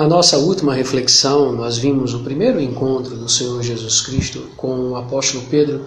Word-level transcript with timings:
Na 0.00 0.08
nossa 0.08 0.38
última 0.38 0.72
reflexão, 0.72 1.52
nós 1.52 1.76
vimos 1.76 2.14
o 2.14 2.20
primeiro 2.20 2.58
encontro 2.58 3.14
do 3.14 3.28
Senhor 3.28 3.62
Jesus 3.62 4.00
Cristo 4.00 4.48
com 4.56 4.92
o 4.92 4.96
apóstolo 4.96 5.44
Pedro, 5.50 5.84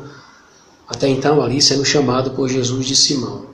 até 0.87 1.07
então 1.07 1.41
ali 1.41 1.59
sendo 1.59 1.83
chamado 1.83 2.29
por 2.29 2.47
Jesus 2.47 2.85
de 2.85 2.95
Simão. 2.95 3.47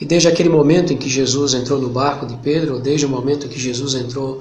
E 0.00 0.04
desde 0.04 0.28
aquele 0.28 0.48
momento 0.48 0.92
em 0.92 0.96
que 0.96 1.08
Jesus 1.08 1.52
entrou 1.52 1.80
no 1.80 1.88
barco 1.88 2.26
de 2.26 2.36
Pedro, 2.36 2.78
desde 2.78 3.06
o 3.06 3.08
momento 3.08 3.46
em 3.46 3.48
que 3.48 3.58
Jesus 3.58 3.94
entrou 3.94 4.40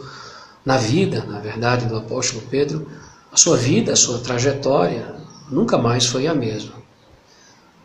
na 0.63 0.77
vida, 0.77 1.25
na 1.27 1.39
verdade, 1.39 1.87
do 1.87 1.97
apóstolo 1.97 2.43
Pedro, 2.51 2.87
a 3.31 3.35
sua 3.35 3.57
vida, 3.57 3.93
a 3.93 3.95
sua 3.95 4.19
trajetória 4.19 5.15
nunca 5.49 5.75
mais 5.75 6.05
foi 6.05 6.27
a 6.27 6.35
mesma. 6.35 6.73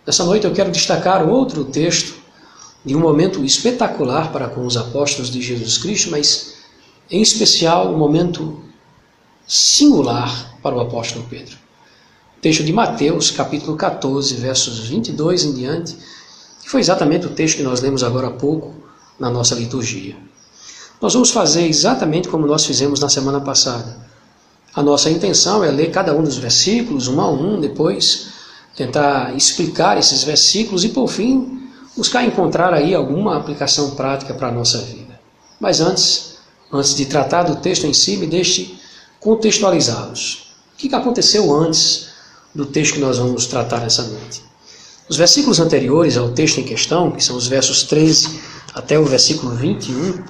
Nessa 0.07 0.25
noite 0.25 0.45
eu 0.45 0.53
quero 0.53 0.71
destacar 0.71 1.27
outro 1.27 1.65
texto 1.65 2.17
de 2.85 2.95
um 2.95 3.01
momento 3.01 3.43
espetacular 3.43 4.31
para 4.31 4.47
com 4.47 4.67
os 4.67 4.77
apóstolos 4.77 5.31
de 5.31 5.41
Jesus 5.41 5.79
Cristo, 5.79 6.11
mas 6.11 6.60
em 7.11 7.21
especial 7.21 7.93
um 7.93 7.99
momento 7.99 8.61
singular 9.47 10.55
para 10.63 10.77
o 10.77 10.81
apóstolo 10.81 11.27
Pedro. 11.29 11.57
O 12.39 12.41
texto 12.41 12.63
de 12.63 12.73
Mateus, 12.73 13.31
capítulo 13.31 13.77
14, 13.77 14.35
versos 14.37 14.79
22 14.89 15.45
em 15.45 15.53
diante, 15.53 15.97
que 16.63 16.71
foi 16.71 16.81
exatamente 16.81 17.27
o 17.27 17.31
texto 17.31 17.57
que 17.57 17.63
nós 17.63 17.81
lemos 17.81 18.05
agora 18.05 18.29
há 18.29 18.31
pouco 18.31 18.75
na 19.19 19.29
nossa 19.29 19.55
liturgia. 19.55 20.17
Nós 21.01 21.15
vamos 21.15 21.31
fazer 21.31 21.67
exatamente 21.67 22.29
como 22.29 22.47
nós 22.47 22.65
fizemos 22.65 23.01
na 23.01 23.09
semana 23.09 23.41
passada. 23.41 24.09
A 24.75 24.83
nossa 24.83 25.11
intenção 25.11 25.65
é 25.65 25.71
ler 25.71 25.91
cada 25.91 26.15
um 26.15 26.23
dos 26.23 26.39
versículos, 26.39 27.09
um 27.09 27.21
a 27.21 27.29
um, 27.29 27.61
depois 27.61 28.29
tentar 28.77 29.37
explicar 29.37 29.99
esses 29.99 30.23
versículos 30.23 30.85
e, 30.85 30.91
por 30.91 31.09
fim, 31.09 31.69
buscar 31.97 32.25
encontrar 32.25 32.73
aí 32.73 32.95
alguma 32.95 33.37
aplicação 33.37 33.91
prática 33.93 34.33
para 34.33 34.49
a 34.49 34.53
nossa 34.53 34.79
vida. 34.79 35.19
Mas 35.59 35.81
antes, 35.81 36.30
antes 36.73 36.95
de 36.95 37.07
tratar 37.07 37.45
do 37.45 37.57
texto 37.57 37.87
em 37.87 37.93
si, 37.93 38.17
me 38.17 38.27
deixe 38.27 38.79
contextualizá-los. 39.19 40.53
O 40.75 40.77
que 40.77 40.95
aconteceu 40.95 41.53
antes 41.55 42.09
do 42.55 42.67
texto 42.67 42.95
que 42.95 43.01
nós 43.01 43.19
vamos 43.19 43.47
tratar 43.47 43.81
nessa 43.81 44.03
noite? 44.03 44.43
Os 45.09 45.17
versículos 45.17 45.59
anteriores 45.59 46.17
ao 46.17 46.31
texto 46.31 46.59
em 46.59 46.65
questão, 46.65 47.11
que 47.11 47.23
são 47.23 47.37
os 47.37 47.47
versos 47.47 47.83
13 47.83 48.41
até 48.75 48.99
o 48.99 49.05
versículo 49.05 49.55
21, 49.55 50.23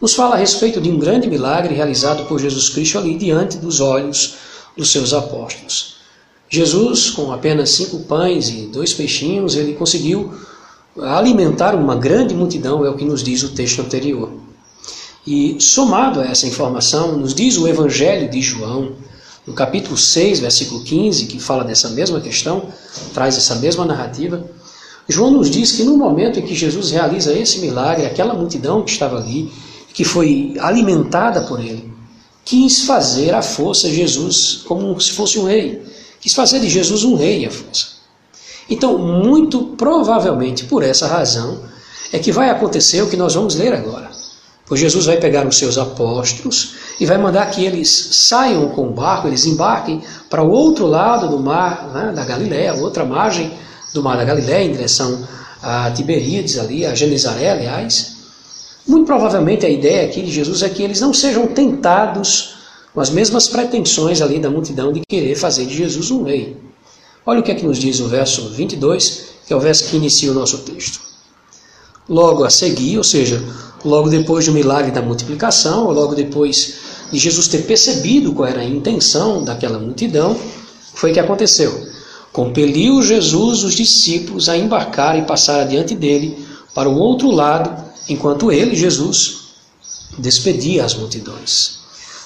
nos 0.00 0.14
fala 0.14 0.34
a 0.34 0.38
respeito 0.38 0.80
de 0.80 0.90
um 0.90 0.98
grande 0.98 1.28
milagre 1.28 1.74
realizado 1.74 2.26
por 2.26 2.38
Jesus 2.38 2.68
Cristo 2.68 2.98
ali 2.98 3.16
diante 3.16 3.56
dos 3.56 3.80
olhos 3.80 4.34
dos 4.76 4.92
seus 4.92 5.12
apóstolos. 5.12 5.96
Jesus, 6.48 7.10
com 7.10 7.32
apenas 7.32 7.70
cinco 7.70 8.00
pães 8.00 8.48
e 8.48 8.66
dois 8.66 8.92
peixinhos, 8.92 9.54
ele 9.54 9.74
conseguiu 9.74 10.34
alimentar 11.00 11.74
uma 11.74 11.94
grande 11.94 12.34
multidão, 12.34 12.84
é 12.84 12.90
o 12.90 12.96
que 12.96 13.04
nos 13.04 13.22
diz 13.22 13.42
o 13.42 13.50
texto 13.50 13.80
anterior. 13.80 14.32
E 15.26 15.56
somado 15.60 16.20
a 16.20 16.26
essa 16.26 16.46
informação, 16.46 17.16
nos 17.16 17.34
diz 17.34 17.56
o 17.56 17.68
Evangelho 17.68 18.30
de 18.30 18.40
João, 18.40 18.92
no 19.46 19.52
capítulo 19.52 19.96
6, 19.96 20.40
versículo 20.40 20.82
15, 20.82 21.26
que 21.26 21.38
fala 21.38 21.64
dessa 21.64 21.90
mesma 21.90 22.20
questão, 22.20 22.68
traz 23.12 23.36
essa 23.36 23.56
mesma 23.56 23.84
narrativa, 23.84 24.44
João 25.10 25.32
nos 25.32 25.50
diz 25.50 25.72
que 25.72 25.82
no 25.82 25.96
momento 25.96 26.38
em 26.38 26.42
que 26.42 26.54
Jesus 26.54 26.90
realiza 26.90 27.32
esse 27.32 27.58
milagre, 27.58 28.06
aquela 28.06 28.32
multidão 28.32 28.82
que 28.82 28.92
estava 28.92 29.18
ali, 29.18 29.50
que 29.92 30.04
foi 30.04 30.54
alimentada 30.60 31.42
por 31.42 31.58
ele, 31.58 31.92
quis 32.44 32.82
fazer 32.82 33.34
à 33.34 33.42
força 33.42 33.90
Jesus 33.90 34.62
como 34.66 34.98
se 35.00 35.10
fosse 35.10 35.38
um 35.38 35.44
rei. 35.44 35.82
Quis 36.20 36.32
fazer 36.32 36.60
de 36.60 36.68
Jesus 36.68 37.02
um 37.02 37.16
rei 37.16 37.44
à 37.44 37.50
força. 37.50 37.86
Então, 38.68 38.98
muito 38.98 39.74
provavelmente 39.76 40.64
por 40.64 40.82
essa 40.82 41.08
razão, 41.08 41.60
é 42.12 42.18
que 42.18 42.30
vai 42.30 42.50
acontecer 42.50 43.02
o 43.02 43.08
que 43.08 43.16
nós 43.16 43.34
vamos 43.34 43.56
ler 43.56 43.72
agora. 43.72 44.10
Pois 44.70 44.80
Jesus 44.80 45.06
vai 45.06 45.16
pegar 45.16 45.44
os 45.48 45.58
seus 45.58 45.76
apóstolos 45.76 46.76
e 47.00 47.04
vai 47.04 47.18
mandar 47.18 47.50
que 47.50 47.64
eles 47.64 47.88
saiam 48.12 48.68
com 48.68 48.86
o 48.86 48.92
barco, 48.92 49.26
eles 49.26 49.44
embarquem 49.44 50.00
para 50.30 50.44
o 50.44 50.48
outro 50.48 50.86
lado 50.86 51.26
do 51.26 51.40
mar 51.40 51.90
né, 51.92 52.12
da 52.14 52.24
Galiléia, 52.24 52.74
outra 52.74 53.04
margem 53.04 53.50
do 53.92 54.00
mar 54.00 54.16
da 54.16 54.22
Galiléia, 54.22 54.64
em 54.64 54.70
direção 54.70 55.26
a 55.60 55.90
Tiberíades, 55.90 56.56
ali, 56.56 56.86
a 56.86 56.94
Genezaré, 56.94 57.50
aliás. 57.50 58.12
Muito 58.86 59.06
provavelmente 59.06 59.66
a 59.66 59.68
ideia 59.68 60.06
aqui 60.06 60.22
de 60.22 60.30
Jesus 60.30 60.62
é 60.62 60.68
que 60.68 60.84
eles 60.84 61.00
não 61.00 61.12
sejam 61.12 61.48
tentados 61.48 62.54
com 62.94 63.00
as 63.00 63.10
mesmas 63.10 63.48
pretensões 63.48 64.22
ali 64.22 64.38
da 64.38 64.50
multidão 64.50 64.92
de 64.92 65.00
querer 65.00 65.34
fazer 65.34 65.66
de 65.66 65.76
Jesus 65.76 66.12
um 66.12 66.22
rei. 66.22 66.56
Olha 67.26 67.40
o 67.40 67.42
que 67.42 67.50
é 67.50 67.56
que 67.56 67.66
nos 67.66 67.76
diz 67.76 67.98
o 67.98 68.06
verso 68.06 68.48
22, 68.50 69.30
que 69.48 69.52
é 69.52 69.56
o 69.56 69.60
verso 69.60 69.88
que 69.90 69.96
inicia 69.96 70.30
o 70.30 70.34
nosso 70.34 70.58
texto. 70.58 71.09
Logo 72.10 72.42
a 72.42 72.50
seguir, 72.50 72.98
ou 72.98 73.04
seja, 73.04 73.40
logo 73.84 74.10
depois 74.10 74.44
do 74.44 74.52
milagre 74.52 74.90
da 74.90 75.00
multiplicação, 75.00 75.86
ou 75.86 75.92
logo 75.92 76.16
depois 76.16 76.74
de 77.12 77.18
Jesus 77.18 77.46
ter 77.46 77.58
percebido 77.58 78.32
qual 78.32 78.48
era 78.48 78.60
a 78.60 78.64
intenção 78.64 79.44
daquela 79.44 79.78
multidão, 79.78 80.36
foi 80.92 81.12
que 81.12 81.20
aconteceu. 81.20 81.86
Compeliu 82.32 83.00
Jesus 83.00 83.62
os 83.62 83.74
discípulos 83.74 84.48
a 84.48 84.56
embarcar 84.56 85.16
e 85.16 85.22
passar 85.22 85.60
adiante 85.60 85.94
dele 85.94 86.44
para 86.74 86.88
o 86.88 86.98
outro 86.98 87.30
lado, 87.30 87.84
enquanto 88.08 88.50
ele, 88.50 88.74
Jesus, 88.74 89.50
despedia 90.18 90.84
as 90.84 90.94
multidões. 90.94 91.78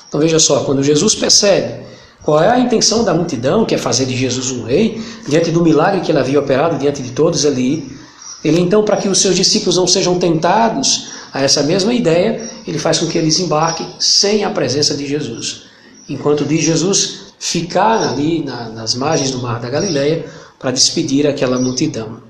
Então 0.08 0.20
veja 0.20 0.38
só, 0.38 0.64
quando 0.64 0.82
Jesus 0.82 1.14
percebe 1.14 1.84
qual 2.22 2.42
é 2.42 2.48
a 2.48 2.58
intenção 2.58 3.04
da 3.04 3.12
multidão, 3.12 3.66
que 3.66 3.74
é 3.74 3.78
fazer 3.78 4.06
de 4.06 4.16
Jesus 4.16 4.50
um 4.50 4.64
rei, 4.64 5.02
diante 5.28 5.50
do 5.50 5.62
milagre 5.62 6.00
que 6.00 6.10
ele 6.10 6.18
havia 6.18 6.40
operado 6.40 6.78
diante 6.78 7.02
de 7.02 7.10
todos 7.10 7.44
ali, 7.44 7.98
ele 8.44 8.60
então, 8.60 8.84
para 8.84 8.98
que 8.98 9.08
os 9.08 9.18
seus 9.18 9.34
discípulos 9.34 9.76
não 9.76 9.86
sejam 9.86 10.18
tentados 10.18 11.08
a 11.32 11.40
essa 11.40 11.62
mesma 11.62 11.94
ideia, 11.94 12.48
ele 12.66 12.78
faz 12.78 12.98
com 12.98 13.06
que 13.06 13.16
eles 13.16 13.40
embarquem 13.40 13.86
sem 13.98 14.44
a 14.44 14.50
presença 14.50 14.94
de 14.94 15.06
Jesus. 15.06 15.62
Enquanto 16.08 16.44
diz 16.44 16.62
Jesus 16.62 17.24
ficar 17.38 18.10
ali 18.10 18.44
na, 18.44 18.68
nas 18.68 18.94
margens 18.94 19.30
do 19.30 19.38
mar 19.38 19.60
da 19.60 19.70
Galileia 19.70 20.26
para 20.58 20.70
despedir 20.70 21.26
aquela 21.26 21.58
multidão. 21.58 22.22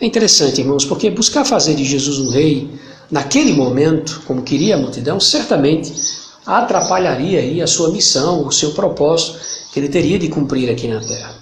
É 0.00 0.06
interessante, 0.06 0.60
irmãos, 0.60 0.84
porque 0.84 1.10
buscar 1.10 1.44
fazer 1.44 1.74
de 1.74 1.84
Jesus 1.84 2.18
um 2.18 2.30
rei 2.30 2.70
naquele 3.10 3.52
momento, 3.52 4.22
como 4.26 4.42
queria 4.42 4.76
a 4.76 4.78
multidão, 4.78 5.18
certamente 5.18 5.92
atrapalharia 6.46 7.40
aí 7.40 7.60
a 7.60 7.66
sua 7.66 7.90
missão, 7.90 8.46
o 8.46 8.52
seu 8.52 8.72
propósito 8.72 9.38
que 9.72 9.80
ele 9.80 9.88
teria 9.88 10.18
de 10.18 10.28
cumprir 10.28 10.70
aqui 10.70 10.86
na 10.88 11.00
terra. 11.00 11.34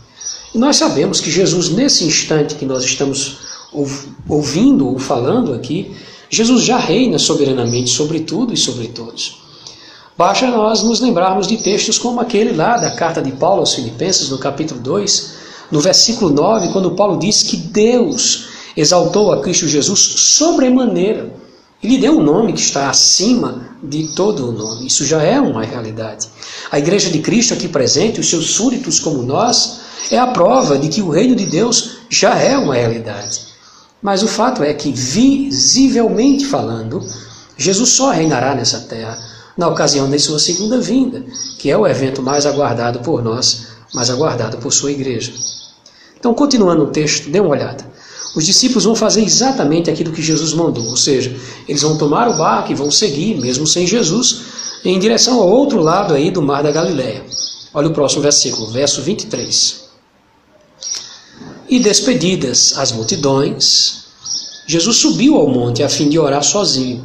E 0.55 0.59
nós 0.59 0.77
sabemos 0.77 1.21
que 1.21 1.31
Jesus, 1.31 1.71
nesse 1.71 2.05
instante 2.05 2.55
que 2.55 2.65
nós 2.65 2.83
estamos 2.83 3.46
ouvindo 4.29 4.89
ou 4.89 4.99
falando 4.99 5.53
aqui, 5.53 5.95
Jesus 6.29 6.63
já 6.63 6.79
reina 6.79 7.19
soberanamente 7.19 7.91
sobre 7.91 8.21
tudo 8.21 8.53
e 8.53 8.57
sobre 8.57 8.89
todos. 8.89 9.43
Basta 10.17 10.47
nós 10.47 10.83
nos 10.83 11.01
lembrarmos 11.01 11.47
de 11.47 11.59
textos 11.59 11.99
como 11.99 12.21
aquele 12.21 12.53
lá 12.53 12.79
da 12.79 12.91
carta 12.93 13.21
de 13.21 13.33
Paulo 13.33 13.61
aos 13.61 13.75
Filipenses, 13.75 14.31
no 14.31 14.39
capítulo 14.39 14.81
2, 14.81 15.35
no 15.71 15.81
versículo 15.81 16.31
9, 16.31 16.73
quando 16.73 16.93
Paulo 16.93 17.19
diz 17.19 17.43
que 17.43 17.57
Deus 17.57 18.47
exaltou 18.77 19.33
a 19.33 19.41
Cristo 19.41 19.69
Jesus 19.69 20.01
sobremaneira 20.01 21.35
e 21.83 21.89
lhe 21.89 21.99
deu 21.99 22.19
um 22.19 22.23
nome 22.23 22.53
que 22.53 22.61
está 22.61 22.89
acima 22.89 23.69
de 23.83 24.09
todo 24.15 24.49
o 24.49 24.53
nome. 24.53 24.87
Isso 24.87 25.05
já 25.05 25.23
é 25.23 25.39
uma 25.39 25.63
realidade. 25.63 26.29
A 26.71 26.79
Igreja 26.79 27.11
de 27.11 27.19
Cristo 27.21 27.55
aqui 27.55 27.69
presente, 27.69 28.19
os 28.19 28.29
seus 28.29 28.51
súditos 28.51 28.99
como 28.99 29.23
nós, 29.23 29.81
é 30.11 30.19
a 30.19 30.27
prova 30.29 30.79
de 30.79 30.89
que 30.89 31.03
o 31.03 31.11
reino 31.11 31.37
de 31.37 31.47
Deus 31.47 31.99
já 32.09 32.39
é 32.39 32.57
uma 32.57 32.75
realidade. 32.75 33.41
Mas 34.03 34.23
o 34.23 34.29
fato 34.29 34.63
é 34.63 34.73
que, 34.75 34.93
visivelmente 34.93 36.47
falando, 36.47 37.03
Jesus 37.57 37.91
só 37.91 38.11
reinará 38.11 38.55
nessa 38.55 38.81
terra 38.81 39.19
na 39.57 39.69
ocasião 39.69 40.11
da 40.11 40.19
sua 40.19 40.39
segunda 40.39 40.81
vinda, 40.81 41.25
que 41.59 41.71
é 41.71 41.77
o 41.77 41.87
evento 41.87 42.23
mais 42.23 42.45
aguardado 42.45 43.01
por 43.01 43.23
nós, 43.23 43.69
mais 43.95 44.11
aguardado 44.11 44.59
por 44.59 44.73
sua 44.73 44.93
igreja. 44.93 45.33
Então, 46.19 46.35
continuando 46.35 46.85
o 46.85 46.91
texto, 46.91 47.31
dê 47.31 47.41
uma 47.41 47.51
olhada. 47.51 47.85
Os 48.37 48.45
discípulos 48.45 48.85
vão 48.85 48.95
fazer 48.95 49.23
exatamente 49.23 49.91
aquilo 49.91 50.13
que 50.13 50.21
Jesus 50.21 50.53
mandou, 50.53 50.85
ou 50.85 50.97
seja, 50.97 51.35
eles 51.67 51.81
vão 51.81 51.97
tomar 51.97 52.29
o 52.29 52.37
barco 52.37 52.71
e 52.71 52.75
vão 52.75 52.91
seguir, 52.91 53.41
mesmo 53.41 53.67
sem 53.67 53.87
Jesus, 53.87 54.43
em 54.85 54.99
direção 54.99 55.41
ao 55.41 55.49
outro 55.49 55.81
lado 55.81 56.13
aí 56.13 56.31
do 56.31 56.43
mar 56.43 56.63
da 56.63 56.71
Galileia. 56.71 57.25
Olha 57.73 57.89
o 57.89 57.95
próximo 57.95 58.21
versículo, 58.21 58.71
verso 58.71 59.01
23. 59.01 59.86
E 61.69 61.81
despedidas 61.81 62.75
as 62.79 62.93
multidões, 62.93 64.05
Jesus 64.69 64.99
subiu 64.99 65.35
ao 65.35 65.49
monte 65.49 65.83
a 65.83 65.89
fim 65.89 66.09
de 66.09 66.17
orar 66.17 66.45
sozinho. 66.45 67.05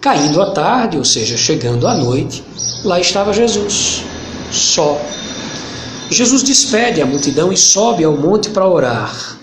Caindo 0.00 0.40
a 0.40 0.52
tarde, 0.52 0.96
ou 0.96 1.04
seja, 1.04 1.36
chegando 1.36 1.88
à 1.88 1.94
noite, 1.94 2.44
lá 2.84 3.00
estava 3.00 3.32
Jesus, 3.32 4.04
só. 4.52 5.00
Jesus 6.08 6.44
despede 6.44 7.02
a 7.02 7.06
multidão 7.06 7.52
e 7.52 7.56
sobe 7.56 8.04
ao 8.04 8.16
monte 8.16 8.50
para 8.50 8.68
orar. 8.68 9.36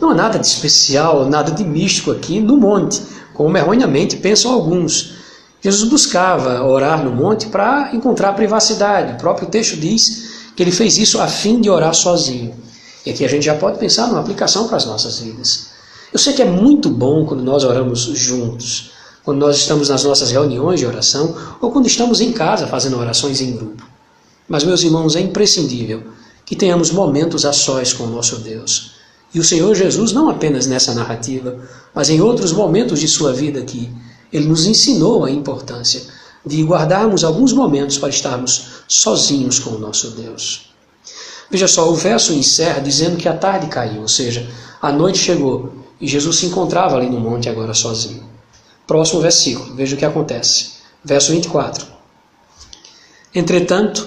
Não 0.00 0.10
há 0.10 0.14
nada 0.14 0.38
de 0.38 0.46
especial, 0.46 1.28
nada 1.28 1.50
de 1.50 1.64
místico 1.64 2.12
aqui 2.12 2.38
no 2.38 2.56
monte, 2.56 3.02
como 3.32 3.56
erroneamente 3.56 4.16
pensam 4.18 4.52
alguns. 4.52 5.14
Jesus 5.60 5.88
buscava 5.90 6.62
orar 6.62 7.04
no 7.04 7.10
monte 7.10 7.46
para 7.46 7.90
encontrar 7.92 8.34
privacidade. 8.34 9.14
O 9.14 9.16
próprio 9.16 9.48
texto 9.48 9.76
diz 9.76 10.52
que 10.54 10.62
ele 10.62 10.70
fez 10.70 10.96
isso 10.96 11.20
a 11.20 11.26
fim 11.26 11.60
de 11.60 11.68
orar 11.68 11.94
sozinho. 11.94 12.54
E 13.04 13.10
aqui 13.10 13.24
a 13.24 13.28
gente 13.28 13.44
já 13.44 13.54
pode 13.54 13.78
pensar 13.78 14.06
numa 14.06 14.20
aplicação 14.20 14.66
para 14.66 14.76
as 14.76 14.86
nossas 14.86 15.18
vidas. 15.18 15.68
Eu 16.12 16.18
sei 16.18 16.32
que 16.32 16.42
é 16.42 16.44
muito 16.44 16.88
bom 16.88 17.26
quando 17.26 17.42
nós 17.42 17.64
oramos 17.64 18.00
juntos. 18.00 18.92
quando 19.24 19.38
nós 19.38 19.56
estamos 19.56 19.88
nas 19.88 20.04
nossas 20.04 20.30
reuniões 20.30 20.78
de 20.78 20.86
oração 20.86 21.34
ou 21.60 21.72
quando 21.72 21.86
estamos 21.86 22.20
em 22.20 22.30
casa 22.30 22.66
fazendo 22.66 22.98
orações 22.98 23.40
em 23.40 23.56
grupo. 23.56 23.82
Mas, 24.46 24.64
meus 24.64 24.82
irmãos, 24.82 25.16
é 25.16 25.20
imprescindível 25.20 26.02
que 26.44 26.54
tenhamos 26.54 26.90
momentos 26.90 27.46
a 27.46 27.52
sós 27.52 27.94
com 27.94 28.04
o 28.04 28.10
nosso 28.10 28.36
Deus. 28.40 28.92
E 29.32 29.40
o 29.40 29.44
Senhor 29.44 29.74
Jesus, 29.74 30.12
não 30.12 30.28
apenas 30.28 30.66
nessa 30.66 30.94
narrativa, 30.94 31.58
mas 31.94 32.10
em 32.10 32.20
outros 32.20 32.52
momentos 32.52 33.00
de 33.00 33.08
sua 33.08 33.32
vida 33.32 33.60
aqui, 33.60 33.90
ele 34.30 34.46
nos 34.46 34.66
ensinou 34.66 35.24
a 35.24 35.30
importância 35.30 36.02
de 36.44 36.62
guardarmos 36.62 37.24
alguns 37.24 37.52
momentos 37.52 37.96
para 37.96 38.10
estarmos 38.10 38.84
sozinhos 38.86 39.58
com 39.58 39.70
o 39.70 39.78
nosso 39.78 40.10
Deus. 40.10 40.73
Veja 41.54 41.68
só, 41.68 41.88
o 41.88 41.94
verso 41.94 42.32
encerra 42.32 42.80
dizendo 42.80 43.16
que 43.16 43.28
a 43.28 43.32
tarde 43.32 43.68
caiu, 43.68 44.00
ou 44.00 44.08
seja, 44.08 44.50
a 44.82 44.90
noite 44.90 45.18
chegou 45.18 45.72
e 46.00 46.08
Jesus 46.08 46.38
se 46.38 46.46
encontrava 46.46 46.96
ali 46.96 47.08
no 47.08 47.20
monte 47.20 47.48
agora 47.48 47.72
sozinho. 47.72 48.24
Próximo 48.88 49.20
versículo, 49.20 49.72
veja 49.72 49.94
o 49.94 49.96
que 49.96 50.04
acontece. 50.04 50.72
Verso 51.04 51.30
24. 51.30 51.86
Entretanto, 53.32 54.04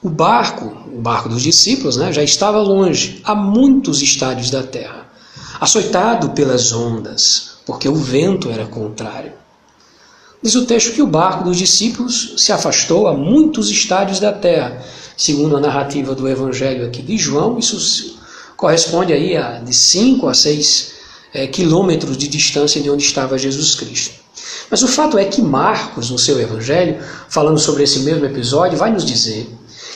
o 0.00 0.08
barco, 0.08 0.66
o 0.86 1.00
barco 1.00 1.28
dos 1.28 1.42
discípulos, 1.42 1.96
né, 1.96 2.12
já 2.12 2.22
estava 2.22 2.60
longe, 2.60 3.20
a 3.24 3.34
muitos 3.34 4.00
estádios 4.00 4.48
da 4.48 4.62
terra, 4.62 5.08
açoitado 5.60 6.30
pelas 6.30 6.70
ondas, 6.70 7.56
porque 7.66 7.88
o 7.88 7.96
vento 7.96 8.48
era 8.52 8.66
contrário. 8.66 9.32
Diz 10.40 10.54
o 10.54 10.64
texto 10.64 10.92
que 10.92 11.02
o 11.02 11.08
barco 11.08 11.42
dos 11.42 11.56
discípulos 11.56 12.34
se 12.36 12.52
afastou 12.52 13.08
a 13.08 13.12
muitos 13.12 13.68
estádios 13.68 14.20
da 14.20 14.30
terra, 14.30 14.80
segundo 15.16 15.56
a 15.56 15.60
narrativa 15.60 16.14
do 16.14 16.28
Evangelho 16.28 16.86
aqui 16.86 17.02
de 17.02 17.16
João, 17.16 17.58
isso 17.58 18.18
corresponde 18.56 19.12
aí 19.12 19.36
a 19.36 19.58
de 19.58 19.74
5 19.74 20.28
a 20.28 20.34
6 20.34 20.92
é, 21.32 21.46
quilômetros 21.46 22.16
de 22.16 22.28
distância 22.28 22.80
de 22.80 22.88
onde 22.88 23.04
estava 23.04 23.36
Jesus 23.36 23.74
Cristo. 23.74 24.24
Mas 24.70 24.82
o 24.82 24.88
fato 24.88 25.18
é 25.18 25.24
que 25.24 25.42
Marcos, 25.42 26.10
no 26.10 26.18
seu 26.18 26.40
Evangelho, 26.40 27.02
falando 27.28 27.58
sobre 27.58 27.82
esse 27.82 28.00
mesmo 28.00 28.24
episódio, 28.24 28.78
vai 28.78 28.92
nos 28.92 29.04
dizer 29.04 29.48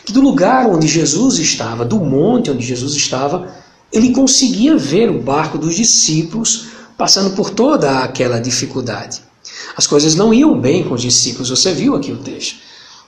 que 0.04 0.12
do 0.12 0.20
lugar 0.20 0.66
onde 0.66 0.86
Jesus 0.86 1.38
estava, 1.38 1.84
do 1.84 1.98
monte 1.98 2.50
onde 2.50 2.64
Jesus 2.64 2.94
estava, 2.94 3.48
ele 3.92 4.10
conseguia 4.10 4.76
ver 4.76 5.10
o 5.10 5.20
barco 5.20 5.58
dos 5.58 5.74
discípulos 5.74 6.66
passando 6.96 7.34
por 7.34 7.50
toda 7.50 8.00
aquela 8.00 8.38
dificuldade. 8.38 9.22
As 9.76 9.86
coisas 9.86 10.14
não 10.14 10.34
iam 10.34 10.60
bem 10.60 10.84
com 10.84 10.94
os 10.94 11.02
discípulos, 11.02 11.50
você 11.50 11.72
viu 11.72 11.94
aqui 11.94 12.12
o 12.12 12.18
texto. 12.18 12.56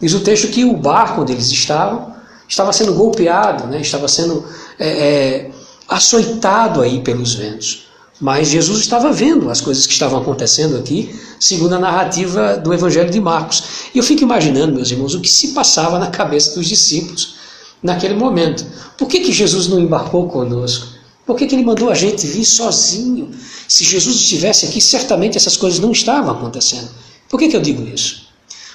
Diz 0.00 0.14
o 0.14 0.20
texto 0.20 0.49
que 0.49 0.64
o 0.64 0.76
barco 0.76 1.23
onde 1.23 1.32
eles 1.32 1.50
estavam 1.50 2.14
estava 2.49 2.73
sendo 2.73 2.94
golpeado, 2.94 3.67
né? 3.67 3.81
estava 3.81 4.08
sendo 4.08 4.44
é, 4.79 4.88
é, 4.88 5.50
açoitado 5.88 6.81
aí 6.81 7.00
pelos 7.00 7.35
ventos. 7.35 7.91
Mas 8.20 8.49
Jesus 8.49 8.81
estava 8.81 9.12
vendo 9.12 9.49
as 9.49 9.61
coisas 9.61 9.87
que 9.87 9.93
estavam 9.93 10.20
acontecendo 10.20 10.76
aqui, 10.76 11.19
segundo 11.38 11.75
a 11.75 11.79
narrativa 11.79 12.56
do 12.56 12.75
Evangelho 12.75 13.11
de 13.11 13.20
Marcos. 13.20 13.62
E 13.94 13.99
eu 13.99 14.05
fico 14.05 14.23
imaginando, 14.23 14.75
meus 14.75 14.91
irmãos, 14.91 15.14
o 15.14 15.20
que 15.20 15.29
se 15.29 15.49
passava 15.49 15.99
na 15.99 16.08
cabeça 16.08 16.55
dos 16.55 16.67
discípulos 16.67 17.37
naquele 17.82 18.14
momento. 18.14 18.67
Por 18.99 19.08
que, 19.08 19.20
que 19.20 19.32
Jesus 19.32 19.69
não 19.69 19.79
embarcou 19.79 20.29
conosco? 20.29 20.88
Por 21.25 21.37
que, 21.37 21.46
que 21.46 21.55
ele 21.55 21.64
mandou 21.64 21.88
a 21.88 21.94
gente 21.94 22.26
vir 22.26 22.44
sozinho? 22.44 23.31
Se 23.67 23.85
Jesus 23.85 24.17
estivesse 24.17 24.67
aqui, 24.67 24.81
certamente 24.81 25.38
essas 25.38 25.56
coisas 25.56 25.79
não 25.79 25.93
estavam 25.93 26.32
acontecendo. 26.32 26.91
Por 27.29 27.38
que, 27.38 27.49
que 27.49 27.56
eu 27.56 27.62
digo 27.62 27.87
isso? 27.87 28.30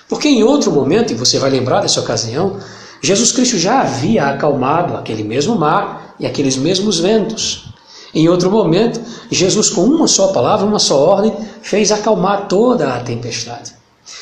Porque 0.08 0.28
em 0.28 0.44
outro 0.44 0.72
momento, 0.72 1.12
e 1.12 1.16
você 1.16 1.40
vai 1.40 1.50
lembrar 1.50 1.82
dessa 1.82 2.00
ocasião, 2.00 2.60
Jesus 3.02 3.32
Cristo 3.32 3.58
já 3.58 3.82
havia 3.82 4.28
acalmado 4.28 4.96
aquele 4.96 5.24
mesmo 5.24 5.56
mar 5.56 6.16
e 6.20 6.26
aqueles 6.26 6.58
mesmos 6.58 7.00
ventos. 7.00 7.66
Em 8.14 8.30
outro 8.30 8.50
momento, 8.50 9.02
Jesus, 9.30 9.70
com 9.70 9.82
uma 9.84 10.08
só 10.08 10.28
palavra, 10.28 10.66
uma 10.66 10.80
só 10.80 10.98
ordem, 10.98 11.36
fez 11.62 11.92
acalmar 11.92 12.48
toda 12.48 12.94
a 12.94 13.00
tempestade. 13.00 13.74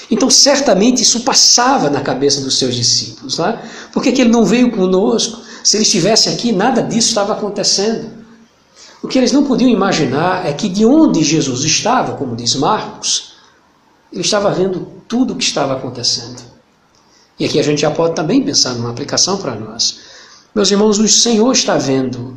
Então, 0.09 0.29
certamente 0.29 1.03
isso 1.03 1.21
passava 1.21 1.89
na 1.89 2.01
cabeça 2.01 2.41
dos 2.41 2.57
seus 2.57 2.75
discípulos. 2.75 3.37
Né? 3.37 3.59
Por 3.91 4.01
que, 4.01 4.11
que 4.11 4.21
ele 4.21 4.31
não 4.31 4.45
veio 4.45 4.71
conosco? 4.71 5.41
Se 5.63 5.77
ele 5.77 5.83
estivesse 5.83 6.29
aqui, 6.29 6.51
nada 6.51 6.81
disso 6.81 7.09
estava 7.09 7.33
acontecendo. 7.33 8.09
O 9.01 9.07
que 9.07 9.17
eles 9.17 9.31
não 9.31 9.43
podiam 9.43 9.69
imaginar 9.69 10.45
é 10.45 10.53
que 10.53 10.69
de 10.69 10.85
onde 10.85 11.23
Jesus 11.23 11.63
estava, 11.63 12.15
como 12.15 12.35
diz 12.35 12.55
Marcos, 12.55 13.33
ele 14.11 14.21
estava 14.21 14.49
vendo 14.49 14.87
tudo 15.13 15.33
o 15.33 15.35
que 15.35 15.43
estava 15.43 15.73
acontecendo. 15.73 16.41
E 17.37 17.45
aqui 17.45 17.59
a 17.59 17.63
gente 17.63 17.81
já 17.81 17.91
pode 17.91 18.15
também 18.15 18.41
pensar 18.41 18.73
numa 18.73 18.89
aplicação 18.89 19.37
para 19.37 19.53
nós. 19.53 19.99
Meus 20.55 20.71
irmãos, 20.71 20.97
o 20.97 21.07
Senhor 21.07 21.51
está 21.51 21.77
vendo 21.77 22.35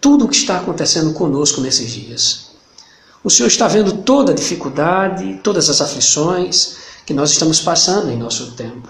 tudo 0.00 0.24
o 0.24 0.28
que 0.28 0.34
está 0.34 0.56
acontecendo 0.56 1.12
conosco 1.12 1.60
nesses 1.60 1.92
dias. 1.92 2.46
O 3.22 3.30
Senhor 3.30 3.46
está 3.46 3.68
vendo 3.68 3.98
toda 3.98 4.32
a 4.32 4.34
dificuldade, 4.34 5.38
todas 5.44 5.70
as 5.70 5.80
aflições 5.80 6.74
que 7.06 7.14
nós 7.14 7.30
estamos 7.30 7.60
passando 7.60 8.10
em 8.10 8.16
nosso 8.16 8.50
tempo. 8.56 8.88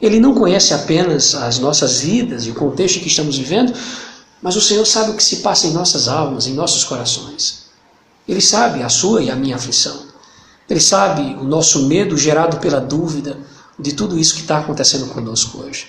Ele 0.00 0.18
não 0.18 0.32
conhece 0.32 0.72
apenas 0.72 1.34
as 1.34 1.58
nossas 1.58 2.00
vidas 2.00 2.46
e 2.46 2.50
o 2.50 2.54
contexto 2.54 3.00
que 3.00 3.08
estamos 3.08 3.36
vivendo, 3.36 3.74
mas 4.40 4.56
o 4.56 4.62
Senhor 4.62 4.86
sabe 4.86 5.10
o 5.10 5.16
que 5.16 5.22
se 5.22 5.36
passa 5.40 5.66
em 5.66 5.72
nossas 5.74 6.08
almas, 6.08 6.46
em 6.46 6.54
nossos 6.54 6.82
corações. 6.82 7.64
Ele 8.26 8.40
sabe 8.40 8.82
a 8.82 8.88
sua 8.88 9.22
e 9.22 9.30
a 9.30 9.36
minha 9.36 9.56
aflição. 9.56 10.07
Ele 10.68 10.80
sabe 10.80 11.34
o 11.40 11.44
nosso 11.44 11.86
medo 11.86 12.16
gerado 12.16 12.58
pela 12.58 12.80
dúvida 12.80 13.38
de 13.78 13.92
tudo 13.92 14.18
isso 14.18 14.34
que 14.34 14.42
está 14.42 14.58
acontecendo 14.58 15.06
conosco 15.06 15.62
hoje. 15.62 15.86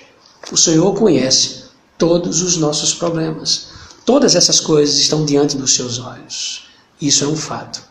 O 0.52 0.58
Senhor 0.58 0.94
conhece 0.94 1.64
todos 1.98 2.42
os 2.42 2.56
nossos 2.56 2.94
problemas. 2.94 3.68
Todas 4.06 4.36
essas 4.36 4.60
coisas 4.60 4.98
estão 4.98 5.26
diante 5.26 5.58
dos 5.58 5.76
seus 5.76 6.00
olhos. 6.00 6.68
Isso 7.02 7.24
é 7.24 7.28
um 7.28 7.36
fato. 7.36 7.82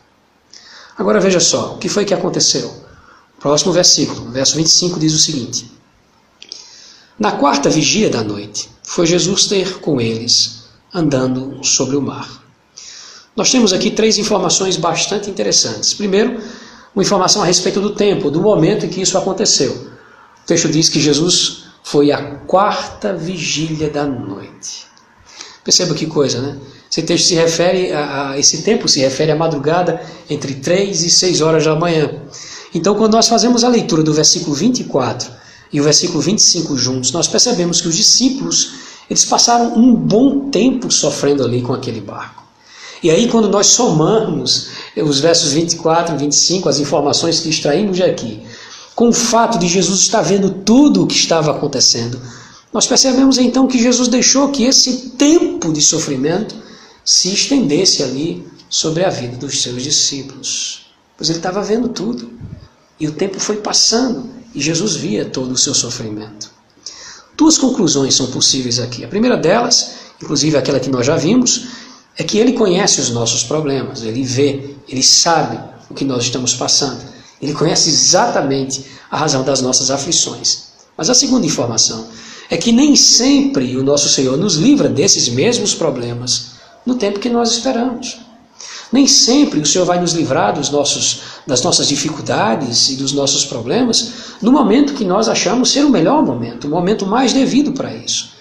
Agora 0.96 1.20
veja 1.20 1.38
só, 1.38 1.74
o 1.74 1.78
que 1.78 1.88
foi 1.88 2.04
que 2.04 2.14
aconteceu? 2.14 2.74
Próximo 3.38 3.72
versículo, 3.72 4.30
verso 4.30 4.56
25 4.56 4.98
diz 4.98 5.14
o 5.14 5.18
seguinte: 5.18 5.70
Na 7.18 7.32
quarta 7.32 7.70
vigia 7.70 8.10
da 8.10 8.24
noite, 8.24 8.68
foi 8.82 9.06
Jesus 9.06 9.46
ter 9.46 9.78
com 9.78 10.00
eles, 10.00 10.64
andando 10.92 11.62
sobre 11.62 11.94
o 11.94 12.02
mar. 12.02 12.42
Nós 13.36 13.52
temos 13.52 13.72
aqui 13.72 13.92
três 13.92 14.18
informações 14.18 14.76
bastante 14.76 15.30
interessantes. 15.30 15.94
Primeiro, 15.94 16.42
uma 16.94 17.02
informação 17.02 17.42
a 17.42 17.44
respeito 17.44 17.80
do 17.80 17.94
tempo, 17.94 18.30
do 18.30 18.40
momento 18.40 18.86
em 18.86 18.88
que 18.88 19.00
isso 19.00 19.16
aconteceu. 19.16 19.72
O 19.72 20.46
texto 20.46 20.68
diz 20.68 20.88
que 20.88 21.00
Jesus 21.00 21.64
foi 21.82 22.10
a 22.12 22.22
quarta 22.46 23.14
vigília 23.14 23.88
da 23.88 24.04
noite. 24.04 24.86
Perceba 25.62 25.94
que 25.94 26.06
coisa, 26.06 26.40
né? 26.40 26.56
Esse 26.90 27.02
texto 27.02 27.26
se 27.26 27.34
refere 27.34 27.92
a, 27.92 28.30
a, 28.30 28.38
esse 28.38 28.62
tempo 28.62 28.88
se 28.88 29.00
refere 29.00 29.30
à 29.30 29.36
madrugada 29.36 30.00
entre 30.28 30.54
3 30.54 31.02
e 31.02 31.10
6 31.10 31.40
horas 31.42 31.64
da 31.64 31.76
manhã. 31.76 32.22
Então, 32.74 32.94
quando 32.94 33.12
nós 33.12 33.28
fazemos 33.28 33.64
a 33.64 33.68
leitura 33.68 34.02
do 34.02 34.12
versículo 34.12 34.54
24 34.54 35.30
e 35.72 35.80
o 35.80 35.84
versículo 35.84 36.20
25 36.20 36.76
juntos, 36.76 37.12
nós 37.12 37.28
percebemos 37.28 37.80
que 37.80 37.88
os 37.88 37.96
discípulos, 37.96 38.72
eles 39.08 39.24
passaram 39.24 39.74
um 39.76 39.94
bom 39.94 40.48
tempo 40.50 40.90
sofrendo 40.90 41.44
ali 41.44 41.60
com 41.60 41.74
aquele 41.74 42.00
barco. 42.00 42.47
E 43.02 43.10
aí, 43.10 43.28
quando 43.28 43.48
nós 43.48 43.68
somamos 43.68 44.68
os 44.96 45.20
versos 45.20 45.52
24 45.52 46.14
e 46.14 46.18
25, 46.18 46.68
as 46.68 46.80
informações 46.80 47.40
que 47.40 47.48
extraímos 47.48 47.96
de 47.96 48.02
aqui, 48.02 48.42
com 48.94 49.08
o 49.08 49.12
fato 49.12 49.58
de 49.58 49.68
Jesus 49.68 50.00
estar 50.00 50.22
vendo 50.22 50.50
tudo 50.50 51.04
o 51.04 51.06
que 51.06 51.14
estava 51.14 51.52
acontecendo, 51.52 52.20
nós 52.72 52.86
percebemos 52.86 53.38
então 53.38 53.66
que 53.66 53.78
Jesus 53.78 54.08
deixou 54.08 54.48
que 54.50 54.64
esse 54.64 55.10
tempo 55.10 55.72
de 55.72 55.80
sofrimento 55.80 56.54
se 57.04 57.32
estendesse 57.32 58.02
ali 58.02 58.46
sobre 58.68 59.04
a 59.04 59.10
vida 59.10 59.36
dos 59.36 59.62
seus 59.62 59.82
discípulos. 59.82 60.86
Pois 61.16 61.30
ele 61.30 61.38
estava 61.38 61.62
vendo 61.62 61.88
tudo. 61.88 62.30
E 63.00 63.06
o 63.06 63.12
tempo 63.12 63.40
foi 63.40 63.56
passando 63.56 64.28
e 64.54 64.60
Jesus 64.60 64.96
via 64.96 65.24
todo 65.24 65.52
o 65.52 65.56
seu 65.56 65.72
sofrimento. 65.72 66.50
Duas 67.36 67.56
conclusões 67.56 68.14
são 68.14 68.26
possíveis 68.26 68.80
aqui. 68.80 69.04
A 69.04 69.08
primeira 69.08 69.36
delas, 69.36 69.94
inclusive 70.20 70.56
aquela 70.56 70.80
que 70.80 70.90
nós 70.90 71.06
já 71.06 71.16
vimos, 71.16 71.68
é 72.18 72.24
que 72.24 72.36
ele 72.36 72.52
conhece 72.52 73.00
os 73.00 73.10
nossos 73.10 73.44
problemas, 73.44 74.02
ele 74.02 74.24
vê, 74.24 74.74
ele 74.88 75.04
sabe 75.04 75.56
o 75.88 75.94
que 75.94 76.04
nós 76.04 76.24
estamos 76.24 76.52
passando, 76.52 77.00
ele 77.40 77.54
conhece 77.54 77.88
exatamente 77.88 78.84
a 79.08 79.16
razão 79.16 79.44
das 79.44 79.62
nossas 79.62 79.88
aflições. 79.88 80.64
Mas 80.96 81.08
a 81.08 81.14
segunda 81.14 81.46
informação 81.46 82.08
é 82.50 82.56
que 82.56 82.72
nem 82.72 82.96
sempre 82.96 83.76
o 83.76 83.84
nosso 83.84 84.08
Senhor 84.08 84.36
nos 84.36 84.56
livra 84.56 84.88
desses 84.88 85.28
mesmos 85.28 85.74
problemas 85.74 86.56
no 86.84 86.96
tempo 86.96 87.20
que 87.20 87.28
nós 87.28 87.52
esperamos. 87.52 88.18
Nem 88.90 89.06
sempre 89.06 89.60
o 89.60 89.66
Senhor 89.66 89.84
vai 89.84 90.00
nos 90.00 90.12
livrar 90.12 90.54
dos 90.54 90.70
nossos, 90.70 91.20
das 91.46 91.62
nossas 91.62 91.86
dificuldades 91.86 92.88
e 92.88 92.96
dos 92.96 93.12
nossos 93.12 93.44
problemas 93.44 94.12
no 94.42 94.50
momento 94.50 94.94
que 94.94 95.04
nós 95.04 95.28
achamos 95.28 95.70
ser 95.70 95.84
o 95.84 95.90
melhor 95.90 96.24
momento, 96.24 96.66
o 96.66 96.70
momento 96.70 97.06
mais 97.06 97.32
devido 97.32 97.72
para 97.72 97.94
isso. 97.94 98.37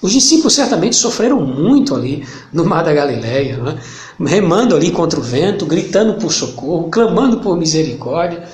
Os 0.00 0.12
discípulos 0.12 0.54
certamente 0.54 0.94
sofreram 0.94 1.40
muito 1.44 1.94
ali 1.94 2.26
no 2.52 2.64
Mar 2.64 2.84
da 2.84 2.92
Galileia, 2.92 3.56
né? 3.56 3.80
remando 4.20 4.76
ali 4.76 4.92
contra 4.92 5.18
o 5.18 5.22
vento, 5.22 5.66
gritando 5.66 6.14
por 6.14 6.32
socorro, 6.32 6.88
clamando 6.88 7.40
por 7.40 7.56
misericórdia, 7.56 8.48